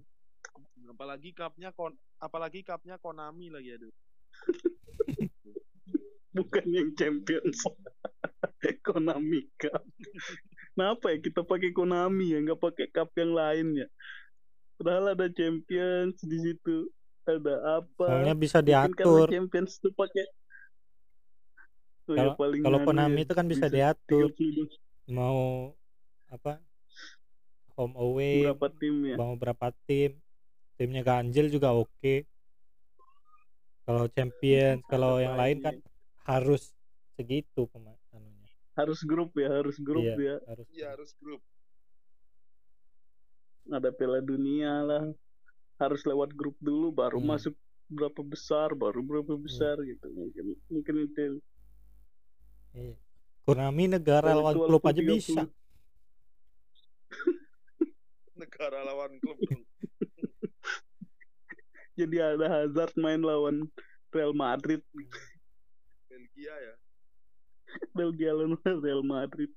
Apalagi 0.88 1.36
cupnya 1.36 1.68
kon 1.76 1.92
apalagi 2.16 2.64
cupnya 2.64 2.96
Konami 2.96 3.52
lagi 3.52 3.76
aduh. 3.76 3.92
Bukan 6.36 6.64
yang 6.72 6.96
Champions. 6.96 7.60
Konami 8.88 9.52
Cup. 9.60 9.84
Kenapa 10.72 11.12
ya 11.12 11.18
kita 11.20 11.44
pakai 11.44 11.76
Konami 11.76 12.32
ya, 12.32 12.38
nggak 12.40 12.60
pakai 12.60 12.88
cup 12.88 13.12
yang 13.20 13.36
lain 13.36 13.84
ya? 13.84 13.86
Padahal 14.80 15.12
ada 15.12 15.28
Champions 15.28 16.24
di 16.24 16.38
situ. 16.40 16.88
Ada 17.28 17.84
apa? 17.84 18.16
soalnya 18.16 18.32
bisa 18.32 18.64
diatur 18.64 19.28
Champions 19.28 19.76
tuh 19.76 19.92
pakai 19.92 20.24
Oh 22.08 22.16
ya, 22.16 22.32
kalau 22.32 22.40
paling 22.40 22.60
kalau 22.64 22.80
anu 22.80 22.88
Konami 22.88 23.20
ya, 23.22 23.24
itu 23.28 23.34
kan 23.36 23.46
bisa 23.46 23.68
diatur 23.68 24.32
32 24.34 24.89
mau 25.10 25.74
apa 26.30 26.62
home 27.74 27.94
away 27.98 28.46
berapa 28.46 28.68
tim 28.78 28.94
ya? 29.04 29.16
mau 29.18 29.34
berapa 29.34 29.66
tim 29.84 30.14
timnya 30.78 31.02
ganjil 31.02 31.50
juga 31.50 31.74
oke 31.74 32.24
kalau 33.82 34.06
champion 34.08 34.78
kalau 34.86 35.18
yang 35.18 35.34
lain 35.34 35.58
kan 35.58 35.74
harus 36.24 36.70
segitu 37.18 37.66
pemain 37.68 37.98
anunya 38.10 38.46
Harus 38.78 39.02
grup 39.04 39.34
ya, 39.36 39.50
harus 39.50 39.76
grup 39.76 40.06
iya 40.06 40.16
ya. 40.16 40.36
harus 40.48 40.66
Iya 40.72 40.86
harus 40.96 41.10
grup. 41.20 41.42
Ada 43.68 43.92
Piala 43.92 44.24
Dunia 44.24 44.72
lah. 44.80 45.04
Harus 45.76 46.00
lewat 46.08 46.32
grup 46.32 46.56
dulu 46.62 46.88
baru 46.88 47.20
Hmm. 47.20 47.34
masuk 47.34 47.54
berapa 47.90 48.22
besar, 48.24 48.72
baru 48.72 49.04
berapa 49.04 49.36
besar 49.36 49.76
gitu. 49.84 50.06
Mungkin 50.08 50.56
mungkin 50.70 50.94
itu. 51.04 51.22
iya. 52.72 52.94
Konami 53.44 53.84
negara 53.96 54.36
lawan 54.36 54.56
klub 54.56 54.82
aja 54.84 55.00
30. 55.00 55.06
bisa 55.06 55.42
Negara 58.36 58.80
lawan 58.84 59.20
klub. 59.20 59.36
Jadi 61.98 62.16
ada 62.16 62.46
Hazard 62.48 62.96
main 62.96 63.20
lawan 63.20 63.68
Real 64.10 64.32
Madrid, 64.32 64.80
Belgia 66.08 66.54
ya. 66.56 66.74
Belgia 67.92 68.32
lawan 68.32 68.56
Real 68.80 69.04
Madrid. 69.04 69.52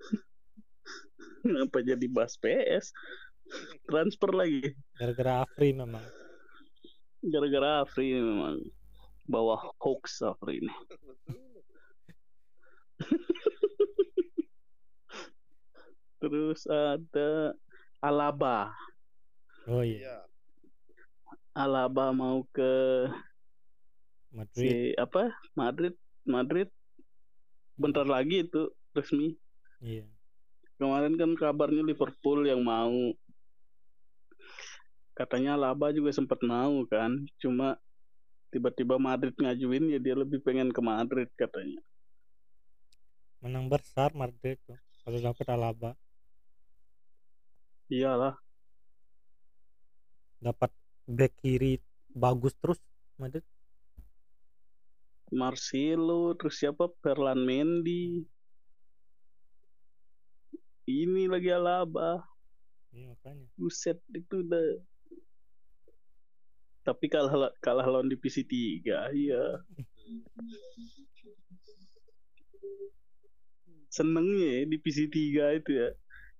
Kenapa 1.46 1.78
jadi 1.86 2.06
bahas 2.10 2.34
PS? 2.34 2.90
Transfer 3.86 4.30
lagi. 4.34 4.74
gara-gara 4.94 5.42
Afri 5.42 5.74
memang 5.74 6.02
Gara-gara 7.22 7.82
Afri 7.82 8.14
memang 8.14 8.62
bawa 9.30 9.62
hoax 9.78 10.26
Afri 10.26 10.58
ini. 10.60 10.74
Terus 16.20 16.66
ada 16.68 17.54
Alaba. 18.02 18.74
oh 19.70 19.80
iya 19.86 20.20
Iya. 20.20 20.28
Alaba 21.54 22.14
mau 22.14 22.46
ke 22.54 22.72
Madrid 24.30 24.54
si 24.54 24.70
apa? 24.94 25.34
Madrid. 25.58 25.94
Madrid. 26.22 26.68
Bentar 27.74 28.06
lagi 28.06 28.44
itu 28.46 28.70
resmi. 28.94 29.34
iya 29.82 30.06
Kemarin 30.80 31.18
kan 31.18 31.32
kabarnya 31.36 31.84
Liverpool 31.84 32.46
yang 32.48 32.64
mau. 32.64 33.12
Katanya 35.12 35.58
Alaba 35.58 35.92
juga 35.92 36.14
sempat 36.14 36.40
mau 36.40 36.86
kan. 36.88 37.26
Cuma 37.36 37.76
tiba-tiba 38.50 38.98
Madrid 38.98 39.34
ngajuin 39.38 39.94
ya 39.94 39.98
dia 40.02 40.14
lebih 40.18 40.42
pengen 40.42 40.74
ke 40.74 40.80
Madrid 40.82 41.30
katanya. 41.38 41.80
menang 43.40 43.72
besar 43.72 44.12
Madrid 44.12 44.60
tuh 44.68 44.76
kalau 45.06 45.18
dapat 45.22 45.46
Alaba 45.48 45.90
Iyalah. 47.90 48.36
dapat 50.38 50.70
back 51.08 51.32
kiri 51.42 51.80
bagus 52.12 52.54
terus 52.60 52.78
Madrid 53.16 53.42
Marcelo, 55.30 56.34
terus 56.34 56.58
siapa? 56.58 56.90
Ferland 57.06 57.46
Mendy. 57.46 58.26
Ini 60.90 61.30
lagi 61.30 61.54
Alaba. 61.54 62.18
iya 62.90 63.06
makanya 63.14 63.46
Buset 63.54 64.02
itu 64.10 64.42
udah 64.42 64.82
tapi 66.90 67.06
kalah 67.06 67.32
kalah 67.58 67.86
lawan 67.86 68.06
divisi 68.06 68.42
3 68.42 68.82
iya 69.14 69.62
senengnya 73.88 74.48
ya 74.52 74.68
divisi 74.68 75.06
3 75.06 75.18
itu 75.56 75.70
ya 75.72 75.88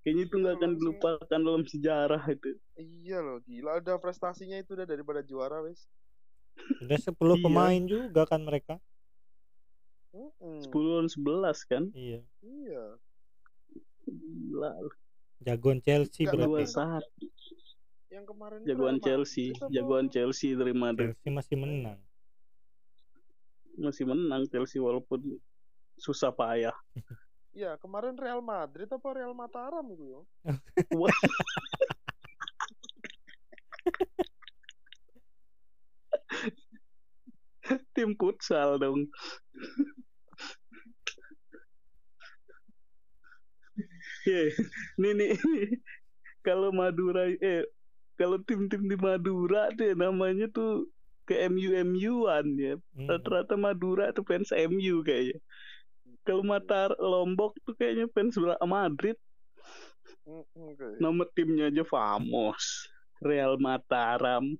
kayaknya 0.01 0.23
itu 0.25 0.35
nggak 0.35 0.55
akan 0.55 0.63
Langsung. 0.67 0.81
dilupakan 0.81 1.41
dalam 1.41 1.65
sejarah 1.65 2.23
itu 2.27 2.51
Iya 2.75 3.21
loh, 3.21 3.39
gila 3.43 3.77
ada 3.77 3.95
prestasinya 3.97 4.57
itu 4.57 4.73
udah 4.73 4.83
daripada 4.85 5.21
juara 5.21 5.61
wes. 5.61 5.85
udah 6.81 6.97
10 6.97 7.13
Iya. 7.13 7.43
pemain 7.43 7.83
juga 7.85 8.23
kan 8.25 8.41
mereka. 8.41 8.81
10 10.11 10.67
lawan 10.83 11.07
11 11.07 11.59
kan 11.65 11.85
iya 11.93 12.21
Iya. 12.41 12.85
gila 14.05 14.73
jagoan 15.41 15.79
Chelsea 15.79 16.25
Nggak, 16.25 16.33
berarti 16.35 16.49
dua 16.49 16.59
tapi- 16.59 16.71
satu 16.71 17.25
yang 18.11 18.27
kemarin 18.27 18.67
Jagoan 18.67 18.99
Chelsea, 18.99 19.55
apa? 19.55 19.71
jagoan 19.71 20.11
Chelsea 20.11 20.59
dari 20.59 20.75
Madrid 20.75 21.15
Chelsea 21.15 21.31
masih 21.31 21.57
menang 21.57 21.99
masih 23.81 24.05
menang 24.05 24.45
Chelsea 24.51 24.77
walaupun 24.77 25.41
susah 25.97 26.29
payah. 26.33 26.77
Iya, 27.57 27.77
kemarin 27.83 28.17
Real 28.17 28.45
Madrid 28.45 28.89
apa 28.93 29.09
Real 29.17 29.33
Mataram 29.33 29.89
itu 29.89 30.05
ya? 30.05 30.21
Tim 37.95 38.19
futsal 38.19 38.81
dong. 38.83 39.07
Ye, 44.27 44.53
nih 45.01 45.13
nih 45.17 45.33
kalau 46.45 46.69
Madura 46.75 47.25
eh 47.31 47.65
kalau 48.21 48.37
tim-tim 48.45 48.85
di 48.85 49.01
Madura 49.01 49.73
deh 49.73 49.97
namanya 49.97 50.45
tuh 50.53 50.93
ke 51.25 51.49
MU 51.49 51.73
MU-an 51.73 52.53
ya. 52.61 52.77
Hmm. 52.93 53.09
Rata-rata 53.09 53.57
Madura 53.57 54.13
tuh 54.13 54.29
fans 54.29 54.53
MU 54.53 55.01
kayaknya. 55.01 55.41
Kalau 56.29 56.45
Matar 56.45 56.93
Lombok 57.01 57.57
tuh 57.65 57.73
kayaknya 57.81 58.13
fans 58.13 58.37
Madrid. 58.69 59.17
Hmm, 60.29 60.45
Oke. 60.53 61.01
Nama 61.01 61.25
timnya 61.33 61.73
aja 61.73 61.81
famos. 61.89 62.93
Real 63.25 63.57
Mataram. 63.57 64.53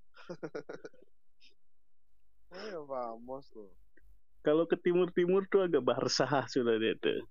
Oh 2.49 2.65
ya 2.73 2.81
famos 2.81 3.45
tuh. 3.53 3.69
Kalau 4.41 4.65
ke 4.65 4.81
timur-timur 4.81 5.45
tuh 5.53 5.69
agak 5.69 5.85
Barca 5.85 6.49
sudah 6.49 6.81
dia 6.81 6.97
tuh. 6.97 7.29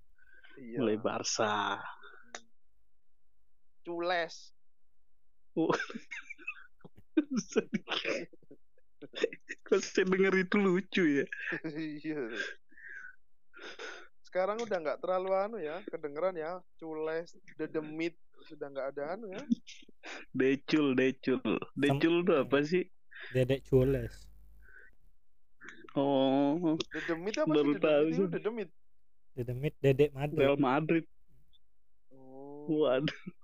Iya. 0.62 0.78
Mulai 0.78 0.98
Barca. 1.02 1.82
Cules. 3.82 4.59
Kok 9.68 9.80
saya 9.84 10.06
denger 10.08 10.34
itu 10.40 10.56
lucu 10.58 11.04
ya. 11.22 11.26
Iya. 11.68 12.22
Sekarang 14.24 14.62
udah 14.62 14.78
nggak 14.78 15.00
terlalu 15.02 15.30
anu 15.34 15.58
ya, 15.58 15.82
kedengeran 15.90 16.38
ya, 16.38 16.62
cules, 16.78 17.34
dedemit 17.58 18.14
sudah 18.46 18.70
nggak 18.70 18.88
ada 18.96 19.04
anu 19.18 19.34
ya. 19.34 19.42
Decul, 20.32 20.94
decul. 20.96 21.42
Decul 21.76 22.24
tuh 22.24 22.46
apa 22.46 22.62
sih? 22.64 22.88
Dedek 23.36 23.68
Cules 23.68 24.30
Oh, 25.98 26.78
Dedemit 26.94 27.36
apa 27.36 27.52
Baru 27.52 27.74
sih? 27.74 27.82
Dedemit 27.82 28.08
itu 28.08 28.16
sih. 28.16 28.28
dedemit. 28.32 28.70
Dedemit 29.36 29.74
Dedek 29.82 30.12
Madrid 30.14 30.38
Real 30.40 30.58
Madrid. 30.62 31.06
Oh, 32.14 32.86
Waduh. 32.86 33.39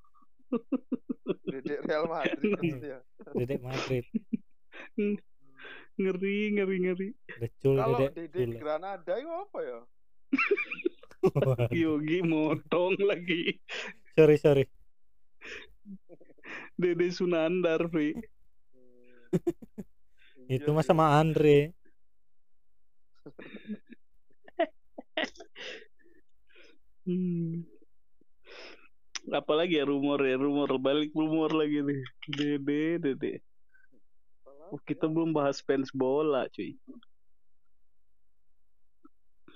dedek 1.52 1.80
Real 1.86 2.06
Madrid 2.06 2.52
maksudnya. 2.58 3.00
Dedek 3.34 3.62
Madrid 3.62 4.04
Ngeri, 5.96 6.38
ngeri, 6.60 6.76
ngeri. 6.84 7.10
Decul 7.40 7.80
Kalau 7.80 7.98
Dedek 7.98 8.28
Dede 8.28 8.36
Cules 8.36 8.60
Granada 8.60 9.14
itu 9.16 9.32
apa 9.32 9.60
ya? 9.64 9.80
Yogi 11.72 12.20
motong 12.22 13.00
lagi. 13.02 13.58
sorry 14.14 14.38
sorry 14.38 14.66
Dede 16.76 17.08
Sunandar, 17.10 17.88
Pri. 17.88 18.14
Itu 20.46 20.70
Iya 20.70 20.76
mah 20.76 20.84
sih. 20.84 20.90
sama 20.92 21.18
Andre 21.18 21.74
Hmm. 27.06 27.66
Apalagi 29.34 29.82
ya 29.82 29.86
rumor 29.90 30.22
ya, 30.22 30.38
rumor 30.38 30.70
balik 30.78 31.10
rumor 31.16 31.50
lagi 31.54 31.82
nih. 31.82 32.02
Dede, 32.30 32.84
Dede. 33.02 33.34
Oh, 34.70 34.82
kita 34.82 35.06
ya? 35.06 35.12
belum 35.14 35.34
bahas 35.34 35.62
fans 35.62 35.90
bola, 35.94 36.46
cuy. 36.54 36.78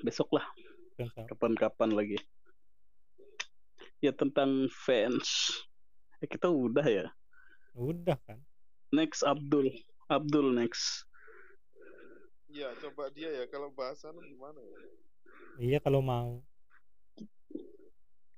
Besok 0.06 0.40
lah, 0.40 0.48
kapan-kapan 1.28 1.92
lagi. 1.94 2.18
Ya 4.00 4.16
tentang 4.16 4.72
fans. 4.72 5.52
Eh, 6.24 6.28
kita 6.30 6.48
udah 6.48 6.86
ya. 6.88 7.08
udah 7.80 8.18
kan 8.28 8.40
Next 8.90 9.22
Abdul. 9.22 9.70
Abdul 10.10 10.58
next. 10.58 11.06
Iya, 12.50 12.74
coba 12.82 13.14
dia 13.14 13.30
ya 13.30 13.46
kalau 13.46 13.70
bahasan 13.70 14.18
gimana 14.26 14.58
ya? 14.58 14.80
iya 15.60 15.78
kalau 15.84 16.00
mau 16.00 16.40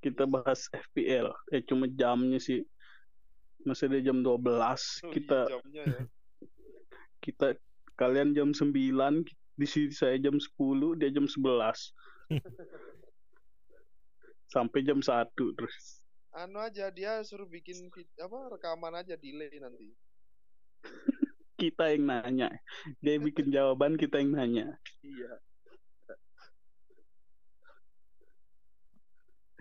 Kita 0.01 0.25
bahas 0.25 0.65
FPL. 0.73 1.29
Eh 1.53 1.61
cuma 1.63 1.85
jamnya 1.87 2.41
sih. 2.41 2.65
Masih 3.61 3.87
ada 3.93 4.01
jam 4.01 4.25
12. 4.25 4.33
Oh, 4.33 5.13
Kita 5.13 5.39
iya, 5.45 5.51
jamnya 5.53 5.83
ya. 5.85 6.01
kita 7.21 7.47
kalian 7.95 8.33
jam 8.33 8.49
9 8.49 8.73
di 9.53 9.67
sini 9.69 9.93
saya 9.93 10.17
jam 10.17 10.41
10 10.41 10.97
dia 10.97 11.13
jam 11.13 11.29
11 11.29 11.37
sampai 14.53 14.79
jam 14.81 14.99
1 14.99 15.29
terus 15.37 16.01
Anu 16.31 16.57
aja 16.63 16.87
dia 16.89 17.19
suruh 17.21 17.45
bikin 17.45 17.91
apa 18.17 18.37
rekaman 18.55 18.95
aja 18.95 19.19
delay 19.19 19.51
nanti. 19.59 19.91
kita 21.61 21.93
yang 21.93 22.09
nanya 22.09 22.49
dia 23.03 23.21
bikin 23.21 23.53
jawaban 23.53 23.99
kita 23.99 24.17
yang 24.17 24.33
nanya 24.33 24.67
Iya. 25.05 25.37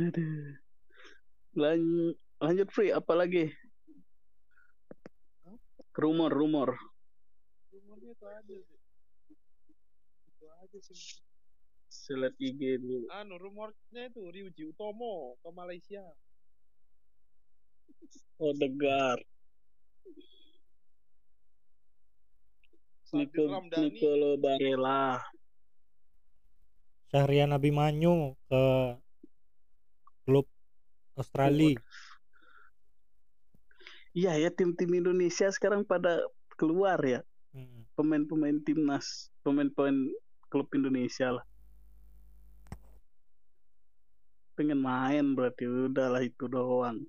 Aduh. 0.01 0.57
Lan- 1.61 2.17
lanjut 2.41 2.69
free 2.73 2.89
apa 2.89 3.13
lagi 3.13 3.53
rumor 6.01 6.33
rumor 6.33 6.73
Rumornya 7.69 8.17
itu 8.17 8.27
aja 8.27 8.57
sih. 8.65 8.81
Itu 10.33 10.47
aja 10.49 10.79
sih. 10.81 11.21
lihat 12.11 12.35
IG 12.41 12.81
dulu 12.81 13.07
Anu 13.13 13.37
rumornya 13.39 14.09
itu 14.09 14.23
Ryuji 14.25 14.63
Utomo 14.73 15.37
ke 15.45 15.49
Malaysia. 15.53 16.03
oh 18.41 18.57
degar 18.57 19.21
Nico. 23.13 23.43
Nicolo 23.77 24.39
Barella 24.41 25.21
Syahrian 27.11 27.53
Abimanyu 27.53 28.39
ke 28.49 28.97
klub 30.31 30.47
Australia 31.19 31.75
iya 34.15 34.39
ya 34.39 34.51
tim-tim 34.55 34.95
Indonesia 34.95 35.51
sekarang 35.51 35.83
pada 35.83 36.23
keluar 36.55 37.03
ya 37.03 37.27
Hmm. 37.51 37.83
pemain-pemain 37.99 38.63
timnas, 38.63 39.27
pemain-pemain 39.43 40.15
klub 40.47 40.71
Indonesia 40.71 41.35
lah. 41.35 41.45
Pengen 44.55 44.79
main 44.79 45.35
berarti 45.35 45.67
udahlah 45.67 46.23
itu 46.23 46.47
doang. 46.47 47.03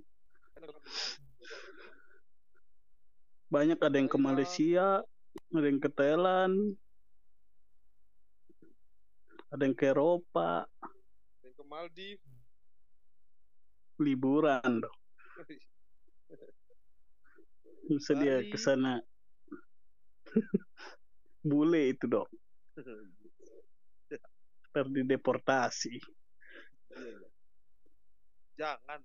Banyak 3.53 3.77
ada 3.77 3.93
yang 3.93 4.09
ke. 4.09 4.17
Malaysia, 4.17 5.05
ada 5.53 5.67
yang 5.69 5.77
ke 5.77 5.89
Thailand, 5.93 6.73
ada 9.53 9.61
yang 9.61 9.77
ke 9.77 9.93
Eropa, 9.93 10.65
Yang 11.45 11.53
ke 11.53 11.63
Maldives. 11.69 12.30
Liburan 14.01 14.81
dong. 14.81 14.97
Bisa 17.87 18.17
dia 18.17 18.41
ke 18.49 18.57
sana. 18.57 18.99
Bule 21.41 21.89
itu 21.93 22.05
dong, 22.05 22.29
ntar 24.71 24.87
dideportasi. 24.87 25.99
Iya, 25.99 26.07
iya. 26.95 27.27
Jangan. 28.55 29.03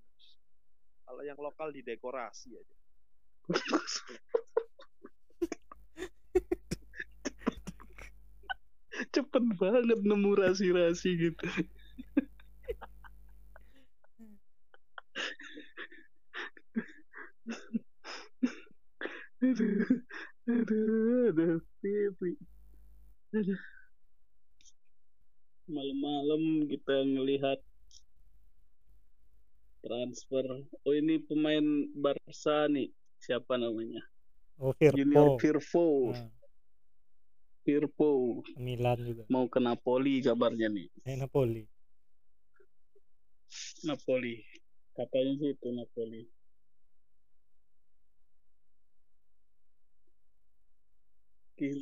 Kalau 1.07 1.23
yang 1.23 1.39
lokal 1.39 1.75
didekorasi 1.75 2.55
aja. 2.55 2.77
Cepet 9.13 9.45
banget 9.61 9.85
nemu 10.03 10.33
rasi-rasi 10.35 11.11
gitu. 11.31 11.47
Aduh, 19.43 19.85
aduh, 20.53 21.29
aduh, 21.33 21.59
pipi. 21.83 22.31
Aduh. 23.37 23.61
Malam-malam 25.67 26.71
kita 26.71 26.95
ngelihat 27.03 27.59
transfer. 29.83 30.47
Oh 30.87 30.95
ini 30.95 31.19
pemain 31.27 31.65
Barca 31.95 32.71
nih. 32.71 32.95
Siapa 33.19 33.59
namanya? 33.59 34.03
oh 34.63 34.73
Junior 34.79 35.37
Firpo 35.37 35.37
Firpo. 35.37 35.87
Nah, 36.15 36.31
Firpo 37.67 38.11
Milan 38.57 38.99
juga 39.03 39.23
mau 39.29 39.51
ke 39.51 39.59
Napoli 39.59 40.23
kabarnya 40.23 40.71
nih. 40.71 40.87
eh 41.05 41.17
Napoli 41.19 41.67
Napoli. 43.85 44.43
Katanya 44.97 45.33
sih 45.39 45.51
itu 45.53 45.69
Napoli. 45.71 46.23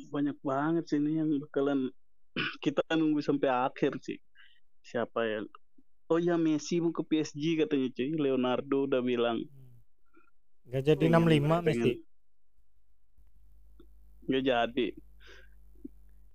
Banyak 0.09 0.37
banget 0.39 0.83
sih 0.87 0.97
ini 0.97 1.19
yang 1.19 1.29
bakalan 1.43 1.91
kita 2.63 2.81
nunggu 2.95 3.19
sampai 3.19 3.49
akhir 3.51 3.99
sih. 3.99 4.19
Siapa 4.81 5.23
yang 5.25 5.45
Oh 6.05 6.21
ya 6.21 6.37
Messi 6.37 6.77
mau 6.77 6.93
ke 6.93 7.01
PSG 7.01 7.65
katanya 7.65 7.89
cuy. 7.89 8.13
Leonardo 8.13 8.85
udah 8.85 9.01
bilang. 9.01 9.41
Gak 10.69 10.85
jadi 10.85 11.01
Pengen- 11.09 11.25
65 11.25 11.65
Messi. 11.65 11.91
Nggak 14.29 14.43
jadi. 14.45 14.87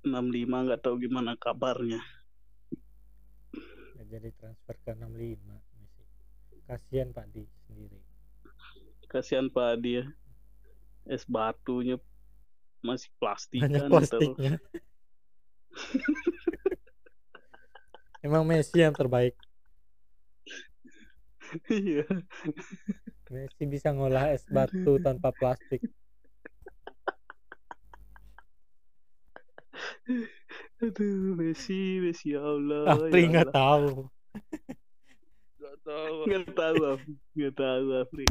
65 0.03 0.67
nggak 0.67 0.81
tahu 0.83 0.95
gimana 0.99 1.39
kabarnya. 1.39 2.03
Gak 3.95 4.07
jadi 4.11 4.29
transfer 4.35 4.75
ke 4.83 4.91
65 4.91 5.39
Messi. 5.79 6.03
Kasihan 6.67 7.09
Pak 7.15 7.27
Di 7.31 7.43
sendiri. 7.71 7.99
Kasihan 9.07 9.47
Pak 9.47 9.71
dia. 9.79 10.03
Es 11.07 11.23
batunya 11.31 11.95
masih 12.81 13.13
plastik 13.21 13.61
Banyak 13.61 13.87
kan 13.87 13.91
plastiknya. 13.93 14.53
Emang 18.27 18.45
Messi 18.45 18.81
yang 18.81 18.93
terbaik. 18.93 19.33
Iya. 21.73 22.05
Messi 23.33 23.65
bisa 23.65 23.97
ngolah 23.97 24.29
es 24.35 24.45
batu 24.47 25.01
tanpa 25.01 25.33
plastik. 25.33 25.81
Aduh, 30.81 31.37
Messi, 31.37 32.01
Messi 32.05 32.37
ya 32.37 32.45
Allah. 32.45 32.93
Apri 32.93 33.25
ya 33.25 33.29
nggak 33.33 33.53
tahu. 33.57 33.89
Gak 35.61 35.77
tahu. 35.85 36.17
Nggak 36.29 36.47
tahu. 36.53 36.77
Nggak 37.37 37.55
tahu, 37.57 37.85
Afri. 38.05 38.27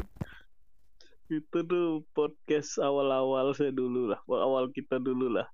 Itu 1.30 1.62
tuh 1.62 2.02
podcast 2.10 2.82
awal-awal 2.82 3.54
saya 3.54 3.70
dulu 3.70 4.10
lah. 4.10 4.18
Awal 4.26 4.74
kita 4.74 4.98
dulu 4.98 5.30
lah. 5.30 5.46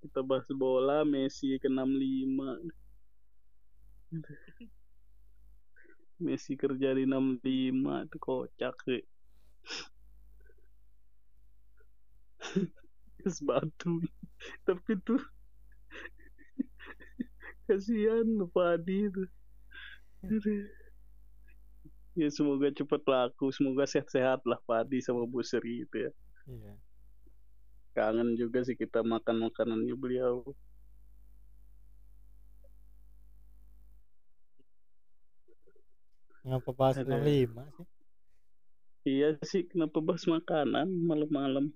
Kita 0.00 0.24
bahas 0.24 0.48
bola, 0.48 1.04
Messi 1.04 1.60
ke 1.60 1.68
65. 1.68 2.56
Messi 6.24 6.56
kerja 6.56 6.96
di 6.96 7.04
65 7.04 8.08
itu 8.08 8.16
kocak 8.16 8.72
sih. 8.88 9.04
Es 13.28 13.44
batu. 13.44 14.00
Tapi 14.64 14.96
tuh 15.04 15.20
kasihan 17.68 18.24
Padi 18.48 19.04
itu. 19.04 19.28
Ya 22.18 22.26
semoga 22.26 22.68
cepat 22.74 23.02
laku, 23.06 23.54
semoga 23.54 23.86
sehat-sehat 23.86 24.42
lah 24.42 24.58
Padi 24.66 24.98
sama 24.98 25.22
Bu 25.30 25.46
Sri 25.46 25.86
itu 25.86 25.96
ya. 26.10 26.12
Iya. 26.50 26.74
Kangen 27.94 28.34
juga 28.34 28.66
sih 28.66 28.74
kita 28.74 29.02
makan 29.06 29.46
makanannya 29.50 29.94
beliau. 29.94 30.42
Ngapa 36.46 36.70
bahas 36.74 36.96
Ada. 36.98 37.14
65 37.20 37.62
sih? 37.78 37.86
Iya 39.00 39.38
sih, 39.40 39.64
kenapa 39.64 40.02
bahas 40.04 40.28
makanan 40.28 40.88
malam-malam? 41.08 41.72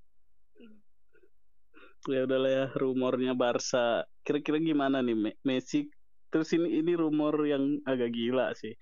Ya 2.05 2.29
udahlah 2.29 2.53
ya, 2.53 2.65
rumornya 2.77 3.33
Barca. 3.33 4.05
Kira-kira 4.27 4.61
gimana 4.61 5.01
nih 5.01 5.17
Me- 5.17 5.39
Messi? 5.41 5.89
Terus 6.29 6.53
ini 6.53 6.85
ini 6.85 6.93
rumor 6.93 7.39
yang 7.49 7.81
agak 7.89 8.13
gila 8.13 8.53
sih. 8.53 8.77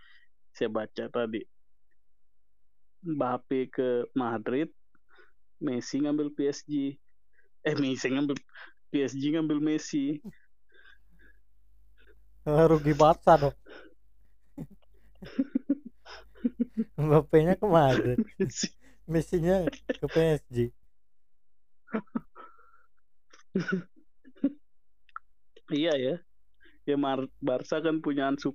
Saya 0.52 0.68
baca 0.68 1.04
tadi. 1.08 1.42
Mbappe 3.02 3.66
ke 3.72 4.06
Madrid, 4.14 4.70
Messi 5.58 5.98
ngambil 5.98 6.30
PSG. 6.36 6.94
Eh, 7.66 7.74
Messi 7.74 8.06
ngambil 8.12 8.38
PSG 8.94 9.34
ngambil 9.34 9.58
Messi. 9.58 10.22
Rugi 12.46 12.94
Barca 12.94 13.38
dong. 13.38 13.56
Mbappe-nya 16.98 17.54
ke 17.54 17.66
Madrid, 17.66 18.18
Messi-nya 19.06 19.66
ke 19.70 20.06
PSG. 20.06 20.70
Iya 25.72 25.92
ya. 25.96 26.14
Ya 26.82 26.96
Mar 26.98 27.30
Barca 27.38 27.78
kan 27.78 28.02
punya 28.02 28.26
Ansu 28.26 28.50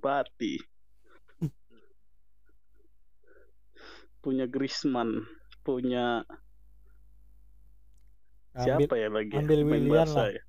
punya 4.19 4.45
Griezmann, 4.45 5.23
punya 5.62 6.23
Ambil 8.53 8.84
siapa 8.84 8.95
ya 8.95 9.08
lagi? 9.08 9.32
ya? 9.32 9.38
ambil 9.38 9.60
Willian 9.63 10.03
Barca 10.03 10.10
lah. 10.10 10.30
ya. 10.30 10.41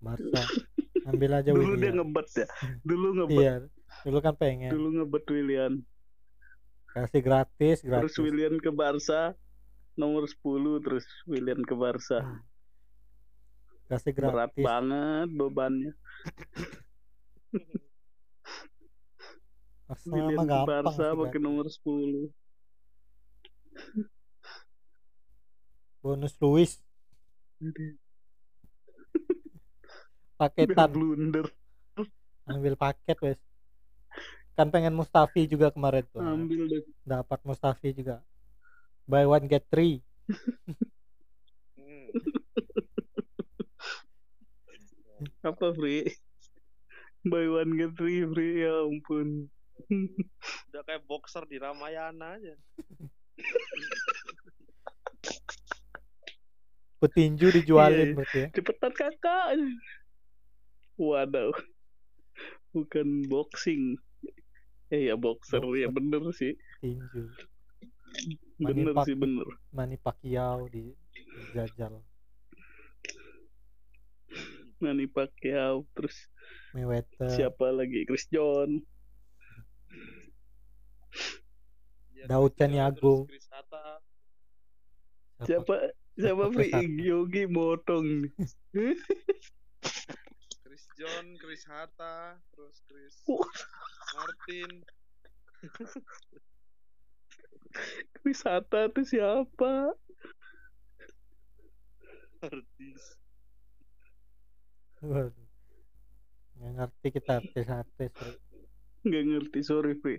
Barca. 0.00 0.42
Ambil 1.06 1.30
aja 1.32 1.48
Dulu 1.48 1.76
dia 1.76 1.90
Willian. 1.90 1.94
ngebet 1.96 2.26
ya. 2.34 2.46
Dulu 2.82 3.06
ngebet, 3.16 3.36
Iya, 3.36 3.54
dulu 4.02 4.18
kan 4.20 4.34
pengen 4.34 4.70
dulu 4.70 4.86
ngebet 4.94 5.24
Willian. 5.28 5.72
kasih 6.88 7.20
gratis, 7.20 7.76
Terus 7.80 7.84
gratis. 7.84 8.16
Willian 8.16 8.56
ke 8.56 8.70
Barca 8.70 9.34
nomor 9.94 10.24
10 10.24 10.80
terus 10.80 11.04
Willian 11.24 11.60
ke 11.60 11.72
Barca. 11.72 12.20
Hmm. 12.20 12.40
Kasih 13.84 14.16
Berat 14.16 14.48
gratis. 14.50 14.60
banget 14.60 15.28
bebannya. 15.30 15.92
Arsenal 19.94 20.28
mah 20.34 20.44
gampang. 20.44 20.82
Barca 20.90 21.14
pakai 21.14 21.38
nomor 21.38 21.66
10. 21.70 22.28
Bonus 26.02 26.34
Luis 26.42 26.76
paketan 30.38 30.90
blunder. 30.92 31.46
ambil 32.44 32.76
paket 32.76 33.16
wes. 33.24 33.40
Kan 34.52 34.68
pengen 34.68 34.92
Mustafi 34.92 35.48
juga 35.48 35.72
kemarin 35.72 36.04
tuh. 36.12 36.20
Ambil 36.20 36.68
deh. 36.68 36.84
Dapat 37.08 37.40
Mustafi 37.48 37.96
juga. 37.96 38.20
Buy 39.08 39.24
one 39.24 39.48
get 39.48 39.64
three. 39.72 40.04
Apa 45.44 45.72
free? 45.72 46.12
Buy 47.24 47.48
one 47.48 47.80
get 47.80 47.96
three 47.96 48.28
free 48.28 48.60
ya 48.64 48.84
ampun. 48.84 49.48
Udah 50.70 50.82
kayak 50.82 51.04
boxer 51.04 51.44
di 51.46 51.58
Ramayana 51.58 52.38
aja. 52.38 52.54
Petinju 56.98 57.52
dijualin 57.52 58.08
iya. 58.10 58.16
berarti 58.16 58.38
ya. 58.38 58.48
Cepetan 58.54 58.92
kakak. 58.96 59.46
Waduh. 60.96 61.52
Bukan 62.72 63.28
boxing. 63.28 63.98
Eh 64.88 65.10
ya 65.10 65.14
boxer 65.18 65.60
ya 65.74 65.88
Boxer. 65.88 65.92
bener 65.92 66.22
sih. 66.32 66.52
Tinju. 66.80 67.22
Bener 68.62 68.94
Manipak- 68.94 69.06
sih 69.06 69.16
bener. 69.18 69.48
Manny 69.74 69.98
Pacquiao 69.98 70.70
di 70.70 70.94
jajal 71.50 71.98
Manny 74.78 75.10
Pacquiao 75.10 75.82
terus 75.98 76.30
Mayweather. 76.70 77.26
siapa 77.30 77.74
lagi 77.74 78.06
Chris 78.06 78.30
John. 78.30 78.80
Iya, 82.14 82.24
Daud 82.30 82.52
Caniago. 82.56 83.28
Siapa 85.44 85.74
siapa 86.14 86.44
Pri. 86.54 86.70
Yogi 87.04 87.44
motong 87.50 88.24
nih. 88.24 88.32
Chris 90.64 90.84
John, 90.96 91.36
Chris 91.36 91.66
Hatta, 91.68 92.38
terus 92.54 92.80
Chris. 92.86 93.14
Martin. 94.14 94.70
Chris 98.22 98.40
Hatta 98.46 98.88
tuh 98.94 99.04
siapa? 99.04 99.92
Artis. 102.44 103.02
Waduh. 105.04 105.48
Nggak 106.54 106.72
ngerti 106.78 107.08
kita 107.10 107.32
artis-artis. 107.42 108.14
Nggak 109.08 109.24
ngerti 109.28 109.60
sorry 109.60 109.94
Pri. 110.00 110.16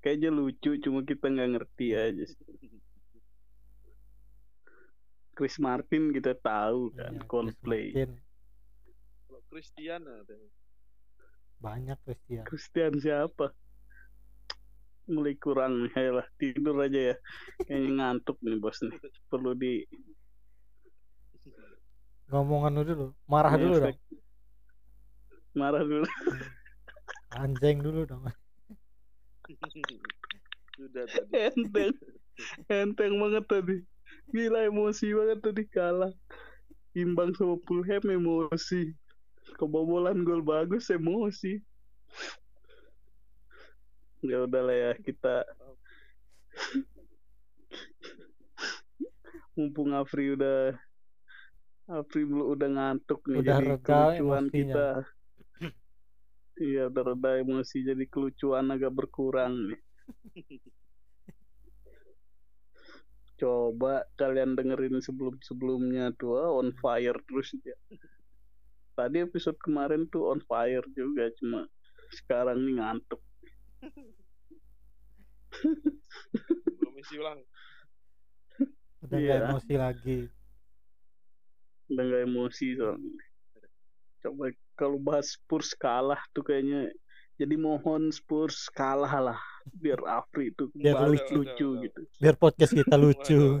Kayaknya 0.00 0.30
lucu 0.32 0.80
cuma 0.80 1.04
kita 1.04 1.28
nggak 1.28 1.50
ngerti 1.58 1.86
aja. 1.92 2.24
sih. 2.24 2.40
Chris 5.36 5.56
Martin 5.56 6.12
kita 6.12 6.36
tahu 6.36 6.92
kan 6.92 7.16
Chris 7.16 7.28
Coldplay. 7.28 7.86
Kalau 7.96 9.40
Christian 9.48 10.04
ada. 10.04 10.36
Banyak 11.60 11.98
Christian. 12.04 12.44
Christian 12.48 12.92
siapa? 13.00 13.52
Mulai 15.10 15.34
kurang 15.40 15.88
nih, 15.88 15.92
ayolah 15.96 16.28
tidur 16.38 16.76
aja 16.80 17.12
ya. 17.12 17.16
Kayaknya 17.66 17.90
ngantuk 17.98 18.36
nih 18.44 18.56
bos 18.60 18.78
nih. 18.84 18.96
Perlu 19.32 19.52
di 19.56 19.84
Ngomongan 22.30 22.86
dulu. 22.86 23.10
Marah 23.26 23.58
dulu 23.58 23.74
dong. 23.82 23.98
Marah 25.58 25.82
dulu. 25.82 26.06
Anjing 27.38 27.78
dulu 27.82 28.06
dong. 28.06 28.26
Sudah 30.74 31.04
tadi. 31.06 31.30
Enteng. 31.34 31.94
Enteng 32.66 33.12
banget 33.20 33.44
tadi. 33.46 33.76
Gila 34.30 34.66
emosi 34.66 35.06
banget 35.14 35.38
tadi 35.42 35.62
kalah. 35.70 36.14
imbang 36.94 37.30
sama 37.38 37.54
Fulham 37.62 38.02
emosi 38.02 38.90
kebobolan 39.54 40.26
gol 40.26 40.42
bagus 40.42 40.90
emosi 40.90 41.62
ya 44.26 44.44
udahlah 44.44 44.74
ya 44.74 44.92
kita 44.98 45.46
mumpung 49.54 49.94
Afri 49.94 50.34
udah 50.34 50.74
Afri 51.86 52.26
belum 52.26 52.46
udah 52.58 52.68
ngantuk 52.74 53.22
nih 53.30 53.38
Udah 53.38 53.58
jadi 53.58 53.66
reda 53.78 54.02
kita 54.50 54.86
iya 56.60 56.86
reda 56.92 57.30
emosi 57.40 57.82
jadi 57.82 58.04
kelucuan 58.06 58.68
agak 58.70 58.92
berkurang 58.92 59.72
nih. 59.72 59.80
Coba 63.40 64.04
kalian 64.20 64.52
dengerin 64.52 65.00
sebelum-sebelumnya 65.00 66.12
tuh 66.20 66.36
ah, 66.36 66.52
on 66.52 66.76
fire 66.76 67.16
terus 67.24 67.56
ya 67.64 67.72
tadi 69.00 69.24
episode 69.24 69.56
kemarin 69.64 70.04
tuh 70.12 70.28
on 70.28 70.44
fire 70.44 70.84
juga 70.92 71.32
cuma 71.40 71.64
sekarang 72.12 72.60
nih 72.60 72.76
ngantuk. 72.76 73.22
Belum 76.76 76.94
isi 77.00 77.16
ulang. 77.16 77.40
Udah 79.00 79.16
nggak 79.16 79.40
emosi 79.48 79.74
lagi. 79.80 80.18
udah 81.90 82.06
gak 82.06 82.22
emosi 82.22 82.66
soalnya. 82.78 83.24
Coba 84.22 84.46
kalau 84.80 84.96
bahas 84.96 85.36
Spurs 85.36 85.76
kalah 85.76 86.16
tuh 86.32 86.40
kayaknya 86.40 86.88
jadi 87.36 87.56
mohon 87.56 88.08
Spurs 88.08 88.72
kalah 88.72 89.12
lah 89.32 89.40
biar 89.76 90.00
Afri 90.08 90.48
itu 90.48 90.72
Biar 90.72 91.04
lucu. 91.04 91.32
lucu 91.36 91.68
gitu 91.84 92.00
Biar 92.16 92.36
podcast 92.36 92.72
kita 92.72 92.96
lucu. 92.96 93.60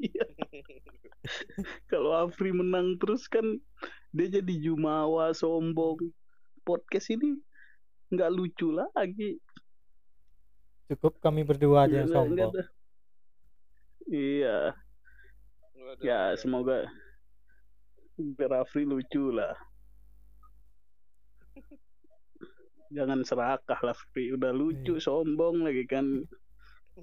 Iya. 0.00 0.24
kalau 1.88 2.12
Afri 2.16 2.48
menang 2.48 2.96
terus 2.96 3.28
kan 3.28 3.44
dia 4.08 4.28
jadi 4.30 4.54
jumawa 4.60 5.32
sombong 5.32 6.00
podcast 6.62 7.12
ini 7.12 7.36
nggak 8.08 8.30
lucu 8.32 8.72
lagi 8.72 9.36
Cukup 10.88 11.16
kami 11.20 11.44
berdua 11.44 11.84
aja 11.84 12.04
yang 12.04 12.08
nggak 12.08 12.16
sombong. 12.16 12.52
iya 14.08 14.72
ya 16.00 16.36
semoga 16.36 16.88
biar 18.18 18.62
Afri 18.62 18.86
lucu 18.86 19.34
lah. 19.34 19.54
Jangan 22.94 23.26
serakah 23.26 23.80
lah 23.82 23.94
Afri 23.94 24.30
udah 24.30 24.54
lucu 24.54 25.02
sombong 25.02 25.66
lagi 25.66 25.82
kan. 25.90 26.22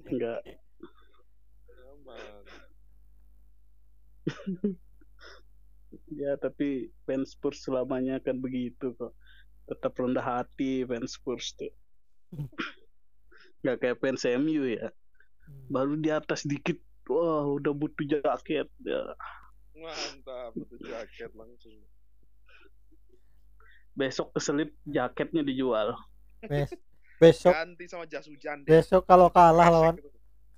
Enggak. 0.08 0.40
Ya 6.08 6.32
tapi 6.40 6.88
fans 7.04 7.36
Spurs 7.36 7.60
selamanya 7.60 8.16
akan 8.16 8.40
begitu 8.40 8.96
kok. 8.96 9.12
Tetap 9.68 9.92
rendah 10.00 10.24
hati 10.24 10.88
fans 10.88 11.20
Spurs 11.20 11.52
tuh. 11.60 11.72
Nggak 13.60 13.76
kayak 13.84 14.00
fans 14.00 14.24
MU 14.24 14.64
ya. 14.64 14.88
Baru 15.68 16.00
di 16.00 16.08
atas 16.08 16.48
dikit 16.48 16.80
wah 17.04 17.44
udah 17.44 17.76
butuh 17.76 18.08
jaket. 18.08 18.68
Ya 18.80 19.02
mantap 19.76 20.52
itu 20.56 20.76
jaket 20.84 21.32
langsung. 21.32 21.72
Besok 23.92 24.32
keselip 24.36 24.72
jaketnya 24.88 25.44
dijual. 25.44 25.96
Bes- 26.44 26.76
besok 27.22 27.54
ganti 27.54 27.86
sama 27.86 28.02
jas 28.10 28.26
hujan 28.26 28.66
deh. 28.66 28.82
besok 28.82 29.06
kalau 29.06 29.30
kalah 29.30 29.70
lawan 29.70 29.94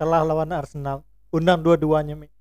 kalah 0.01 0.25
lawan 0.25 0.49
Arsenal, 0.49 1.05
undang 1.29 1.61
dua-duanya 1.61 2.17
Mi. 2.17 2.33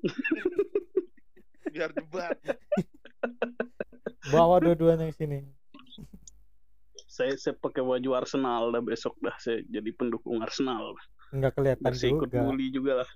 biar 1.74 1.92
debat. 1.92 2.32
Bawa 4.32 4.64
dua-duanya 4.64 5.12
ke 5.12 5.16
sini. 5.20 5.44
saya 7.04 7.34
saya 7.34 7.58
pakai 7.58 7.82
baju 7.82 8.10
Arsenal 8.14 8.72
dah 8.72 8.80
besok 8.80 9.18
dah. 9.20 9.34
Saya 9.42 9.60
jadi 9.68 9.90
pendukung 9.92 10.40
Arsenal. 10.40 10.94
Enggak 11.34 11.52
kelihatan 11.58 11.84
biar 11.84 11.98
saya 11.98 12.10
ikut 12.16 12.30
juga. 12.32 12.40
bully 12.46 12.66
juga 12.72 12.92
lah 13.04 13.10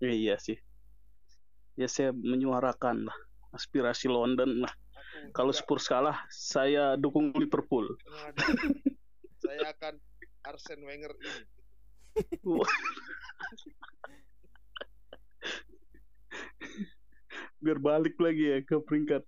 ya, 0.00 0.12
iya 0.12 0.38
sih. 0.40 0.56
Ya 1.76 1.88
saya 1.88 2.12
menyuarakan 2.12 3.04
lah 3.08 3.16
aspirasi 3.52 4.08
London 4.08 4.60
lah. 4.64 4.72
Aku 4.72 5.32
kalau 5.32 5.52
Spurs 5.52 5.88
kalah 5.88 6.26
saya 6.28 6.96
dukung 7.00 7.32
Liverpool. 7.36 7.96
Saya 9.40 9.72
akan 9.72 10.00
Arsene 10.44 10.84
Wenger 10.84 11.16
ini. 11.16 11.44
Biar 17.64 17.80
balik 17.80 18.20
lagi 18.20 18.44
ya 18.56 18.60
ke 18.64 18.80
peringkat. 18.80 19.24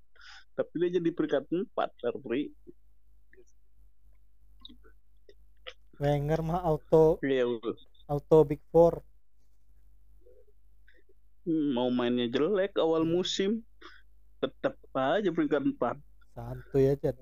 Tapi 0.57 0.73
dia 0.83 0.91
jadi 1.01 1.11
peringkat 1.13 1.53
empat 1.53 1.91
Larpri 2.03 2.51
Wenger 5.99 6.47
mah 6.47 6.63
auto 6.63 7.19
ya 7.27 7.43
udah. 7.43 7.75
auto 8.07 8.47
big 8.47 8.63
four. 8.71 9.03
Hmm, 11.49 11.73
mau 11.73 11.89
mainnya 11.89 12.29
jelek 12.29 12.77
awal 12.77 13.09
musim 13.09 13.65
tetap 14.37 14.77
aja 14.93 15.33
peringkat 15.33 15.65
empat. 15.65 15.97
Santuy 16.37 16.93
aja. 16.93 17.17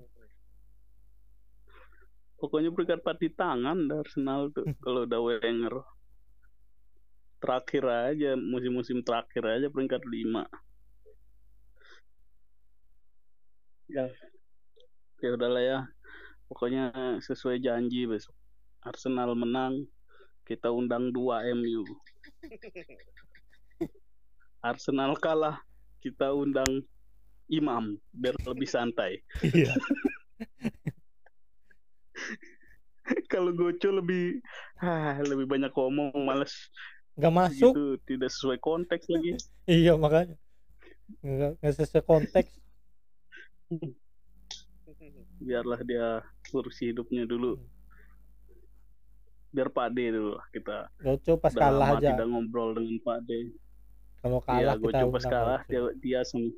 pokoknya 2.37 2.69
peringkat 2.69 2.99
empat 3.01 3.17
di 3.23 3.29
tangan 3.31 3.87
Arsenal 3.87 4.51
tuh 4.51 4.67
kalau 4.83 5.07
udah 5.07 5.21
Wenger. 5.23 5.79
Terakhir 7.39 7.87
aja 7.87 8.35
musim-musim 8.35 8.99
terakhir 8.99 9.47
aja 9.47 9.71
peringkat 9.71 10.03
lima. 10.03 10.43
Ya. 13.87 14.11
Ya 15.23 15.29
udahlah 15.39 15.63
ya. 15.63 15.79
Pokoknya 16.51 16.91
sesuai 17.23 17.63
janji 17.63 18.03
besok. 18.03 18.35
Arsenal 18.83 19.39
menang 19.39 19.87
kita 20.43 20.67
undang 20.67 21.15
dua 21.15 21.47
MU 21.55 21.87
Arsenal 24.67 25.17
kalah 25.17 25.57
kita 25.99 26.29
undang 26.29 26.85
Imam 27.47 27.95
biar 28.11 28.35
lebih 28.43 28.67
santai 28.67 29.23
Iya. 29.41 29.71
kalau 33.31 33.51
Goco 33.55 33.89
lebih 33.93 34.43
ah, 34.79 35.15
lebih 35.21 35.47
banyak 35.47 35.71
ngomong 35.71 36.11
males 36.19 36.69
Enggak 37.17 37.33
masuk. 37.33 37.71
gitu 37.73 37.85
tidak 38.05 38.29
sesuai 38.29 38.59
konteks 38.59 39.07
lagi 39.09 39.31
Iya 39.65 39.97
makanya. 39.97 40.35
Enggak 41.23 41.73
sesuai 41.73 42.03
konteks. 42.05 42.51
biarlah 45.37 45.79
dia 45.81 46.21
urusi 46.49 46.91
hidupnya 46.91 47.23
dulu 47.23 47.61
biar 49.47 49.69
Pak 49.69 49.93
D 49.93 50.11
dulu 50.11 50.33
kita 50.49 50.89
Goco 50.99 51.37
pas 51.37 51.53
kalah 51.53 51.95
aja. 51.95 52.13
tidak 52.13 52.27
ngobrol 52.27 52.73
dengan 52.73 52.97
Pak 52.99 53.21
D 53.23 53.53
Kalau 54.17 54.39
Iya, 54.39 54.47
kalah 54.47 54.75
gue 54.75 54.89
kita 54.89 54.99
coba 55.03 55.17
kalah 55.21 55.61
dia, 55.65 55.81
dia 55.97 56.19
sama 56.21 56.49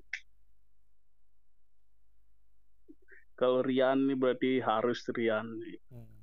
kalau 3.34 3.64
Rian 3.64 4.04
nih 4.04 4.16
berarti 4.16 4.60
harus 4.60 5.00
Rian 5.10 5.48
nih. 5.56 5.80
Hmm. 5.88 6.20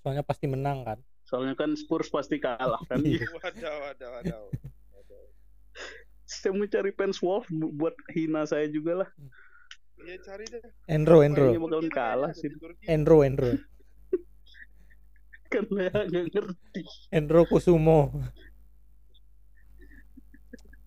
Soalnya 0.00 0.24
pasti 0.24 0.46
menang 0.46 0.82
kan. 0.82 0.98
soalnya 1.22 1.54
kan 1.54 1.78
Spurs 1.78 2.10
pasti 2.10 2.42
kalah 2.42 2.82
kan 2.90 2.98
Iya. 3.00 3.22
wadah 3.38 3.74
wadah 3.86 4.08
wadah 4.10 4.38
saya 6.26 6.50
mau 6.50 6.66
cari 6.66 6.90
fans 6.90 7.22
Wolf 7.22 7.46
bu- 7.46 7.70
buat 7.70 7.94
hina 8.10 8.42
saya 8.44 8.66
juga 8.66 9.06
lah 9.06 9.10
Iya 10.00 10.16
cari 10.24 10.42
deh. 10.48 10.58
Endro, 10.88 11.22
Endro. 11.22 11.46
Kayaknya 11.46 11.62
bakalan 11.62 11.90
kalah 11.92 12.30
sih. 12.32 12.50
Endro, 12.82 13.22
Endro. 13.22 13.52
kan 15.54 15.64
saya 15.68 16.02
nggak 16.02 16.24
ngerti 16.34 16.80
Endro 17.14 17.46
Kusumo. 17.46 18.10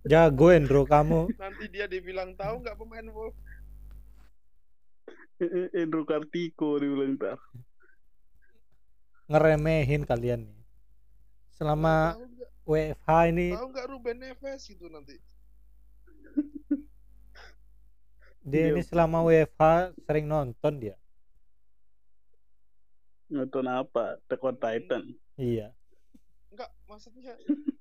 Jago 0.04 0.52
Endro 0.52 0.84
kamu. 0.84 1.32
Nanti 1.42 1.64
dia 1.72 1.88
dibilang 1.88 2.36
tahu 2.36 2.60
nggak 2.60 2.76
pemain 2.76 3.08
Wolf? 3.08 3.32
Andrew 5.80 6.04
Kartiko 6.04 6.78
dibilang 6.78 7.18
ntar 7.18 7.40
Ngeremehin 9.26 10.04
kalian 10.04 10.44
nih. 10.44 10.60
Selama? 11.56 12.20
WFH 12.64 13.28
ini 13.28 13.52
Tahu 13.52 13.68
nggak 13.76 13.86
Ruben 13.92 14.16
Neves 14.24 14.64
gitu 14.64 14.88
nanti? 14.88 15.20
dia 18.48 18.68
Iya. 18.68 18.72
ini 18.72 18.80
selama 18.80 19.20
WFH 19.20 19.92
sering 20.04 20.24
nonton 20.24 20.80
dia. 20.80 20.96
nonton 23.24 23.66
apa 23.66 24.20
Attack 24.20 24.40
on 24.40 24.56
Titan 24.56 25.02
Iya. 25.36 25.76
Enggak, 26.48 26.70
maksudnya 26.86 27.34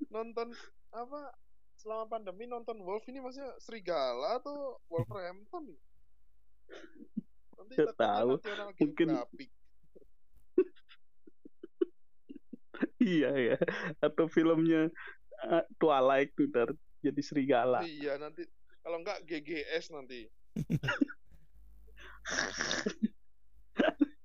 nonton 0.09 0.51
apa 0.89 1.31
selama 1.83 2.07
pandemi 2.07 2.47
nonton 2.47 2.79
Wolf 2.79 3.03
ini 3.11 3.19
maksudnya 3.19 3.51
Serigala 3.59 4.39
atau 4.39 4.79
Wolverhampton? 4.87 5.75
Nanti 7.59 7.75
takutnya 7.75 7.99
tahu. 7.99 8.39
Mungkin- 8.79 9.11
iya 13.03 13.35
ya 13.35 13.59
atau 13.99 14.31
filmnya 14.31 14.87
eh, 15.43 15.63
Twilight 15.75 16.31
tuh 16.39 16.47
jadi 17.03 17.19
serigala. 17.19 17.83
Iya 17.83 18.15
nanti 18.15 18.47
kalau 18.79 19.03
enggak 19.03 19.27
GGS 19.27 19.91
nanti. 19.91 20.31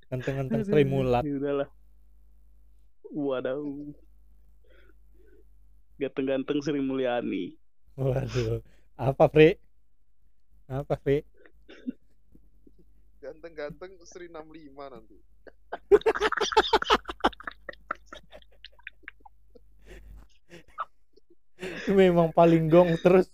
Ganteng-ganteng 0.08 0.62
Sri 0.62 0.86
Mulat. 0.86 1.26
Ya 1.26 1.34
udahlah. 1.36 1.68
Waduh. 3.10 3.92
Ganteng-ganteng 5.98 6.62
Sri 6.62 6.78
Mulyani. 6.78 7.58
Waduh. 7.98 8.62
Apa, 8.94 9.26
Fri? 9.26 9.58
Apa, 10.70 10.94
Fri? 11.02 11.26
Ganteng-ganteng 13.18 13.98
Sri 14.06 14.30
65 14.30 14.94
nanti. 14.94 15.18
Memang 21.90 22.30
paling 22.30 22.70
gong 22.70 22.94
terus. 23.02 23.26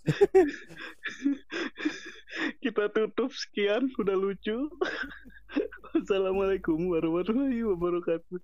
Kita 2.65 2.89
tutup 2.89 3.29
sekian, 3.29 3.93
udah 3.93 4.17
lucu. 4.17 4.73
Wassalamualaikum 5.93 6.89
warahmatullahi 6.89 7.61
wabarakatuh. 7.61 8.41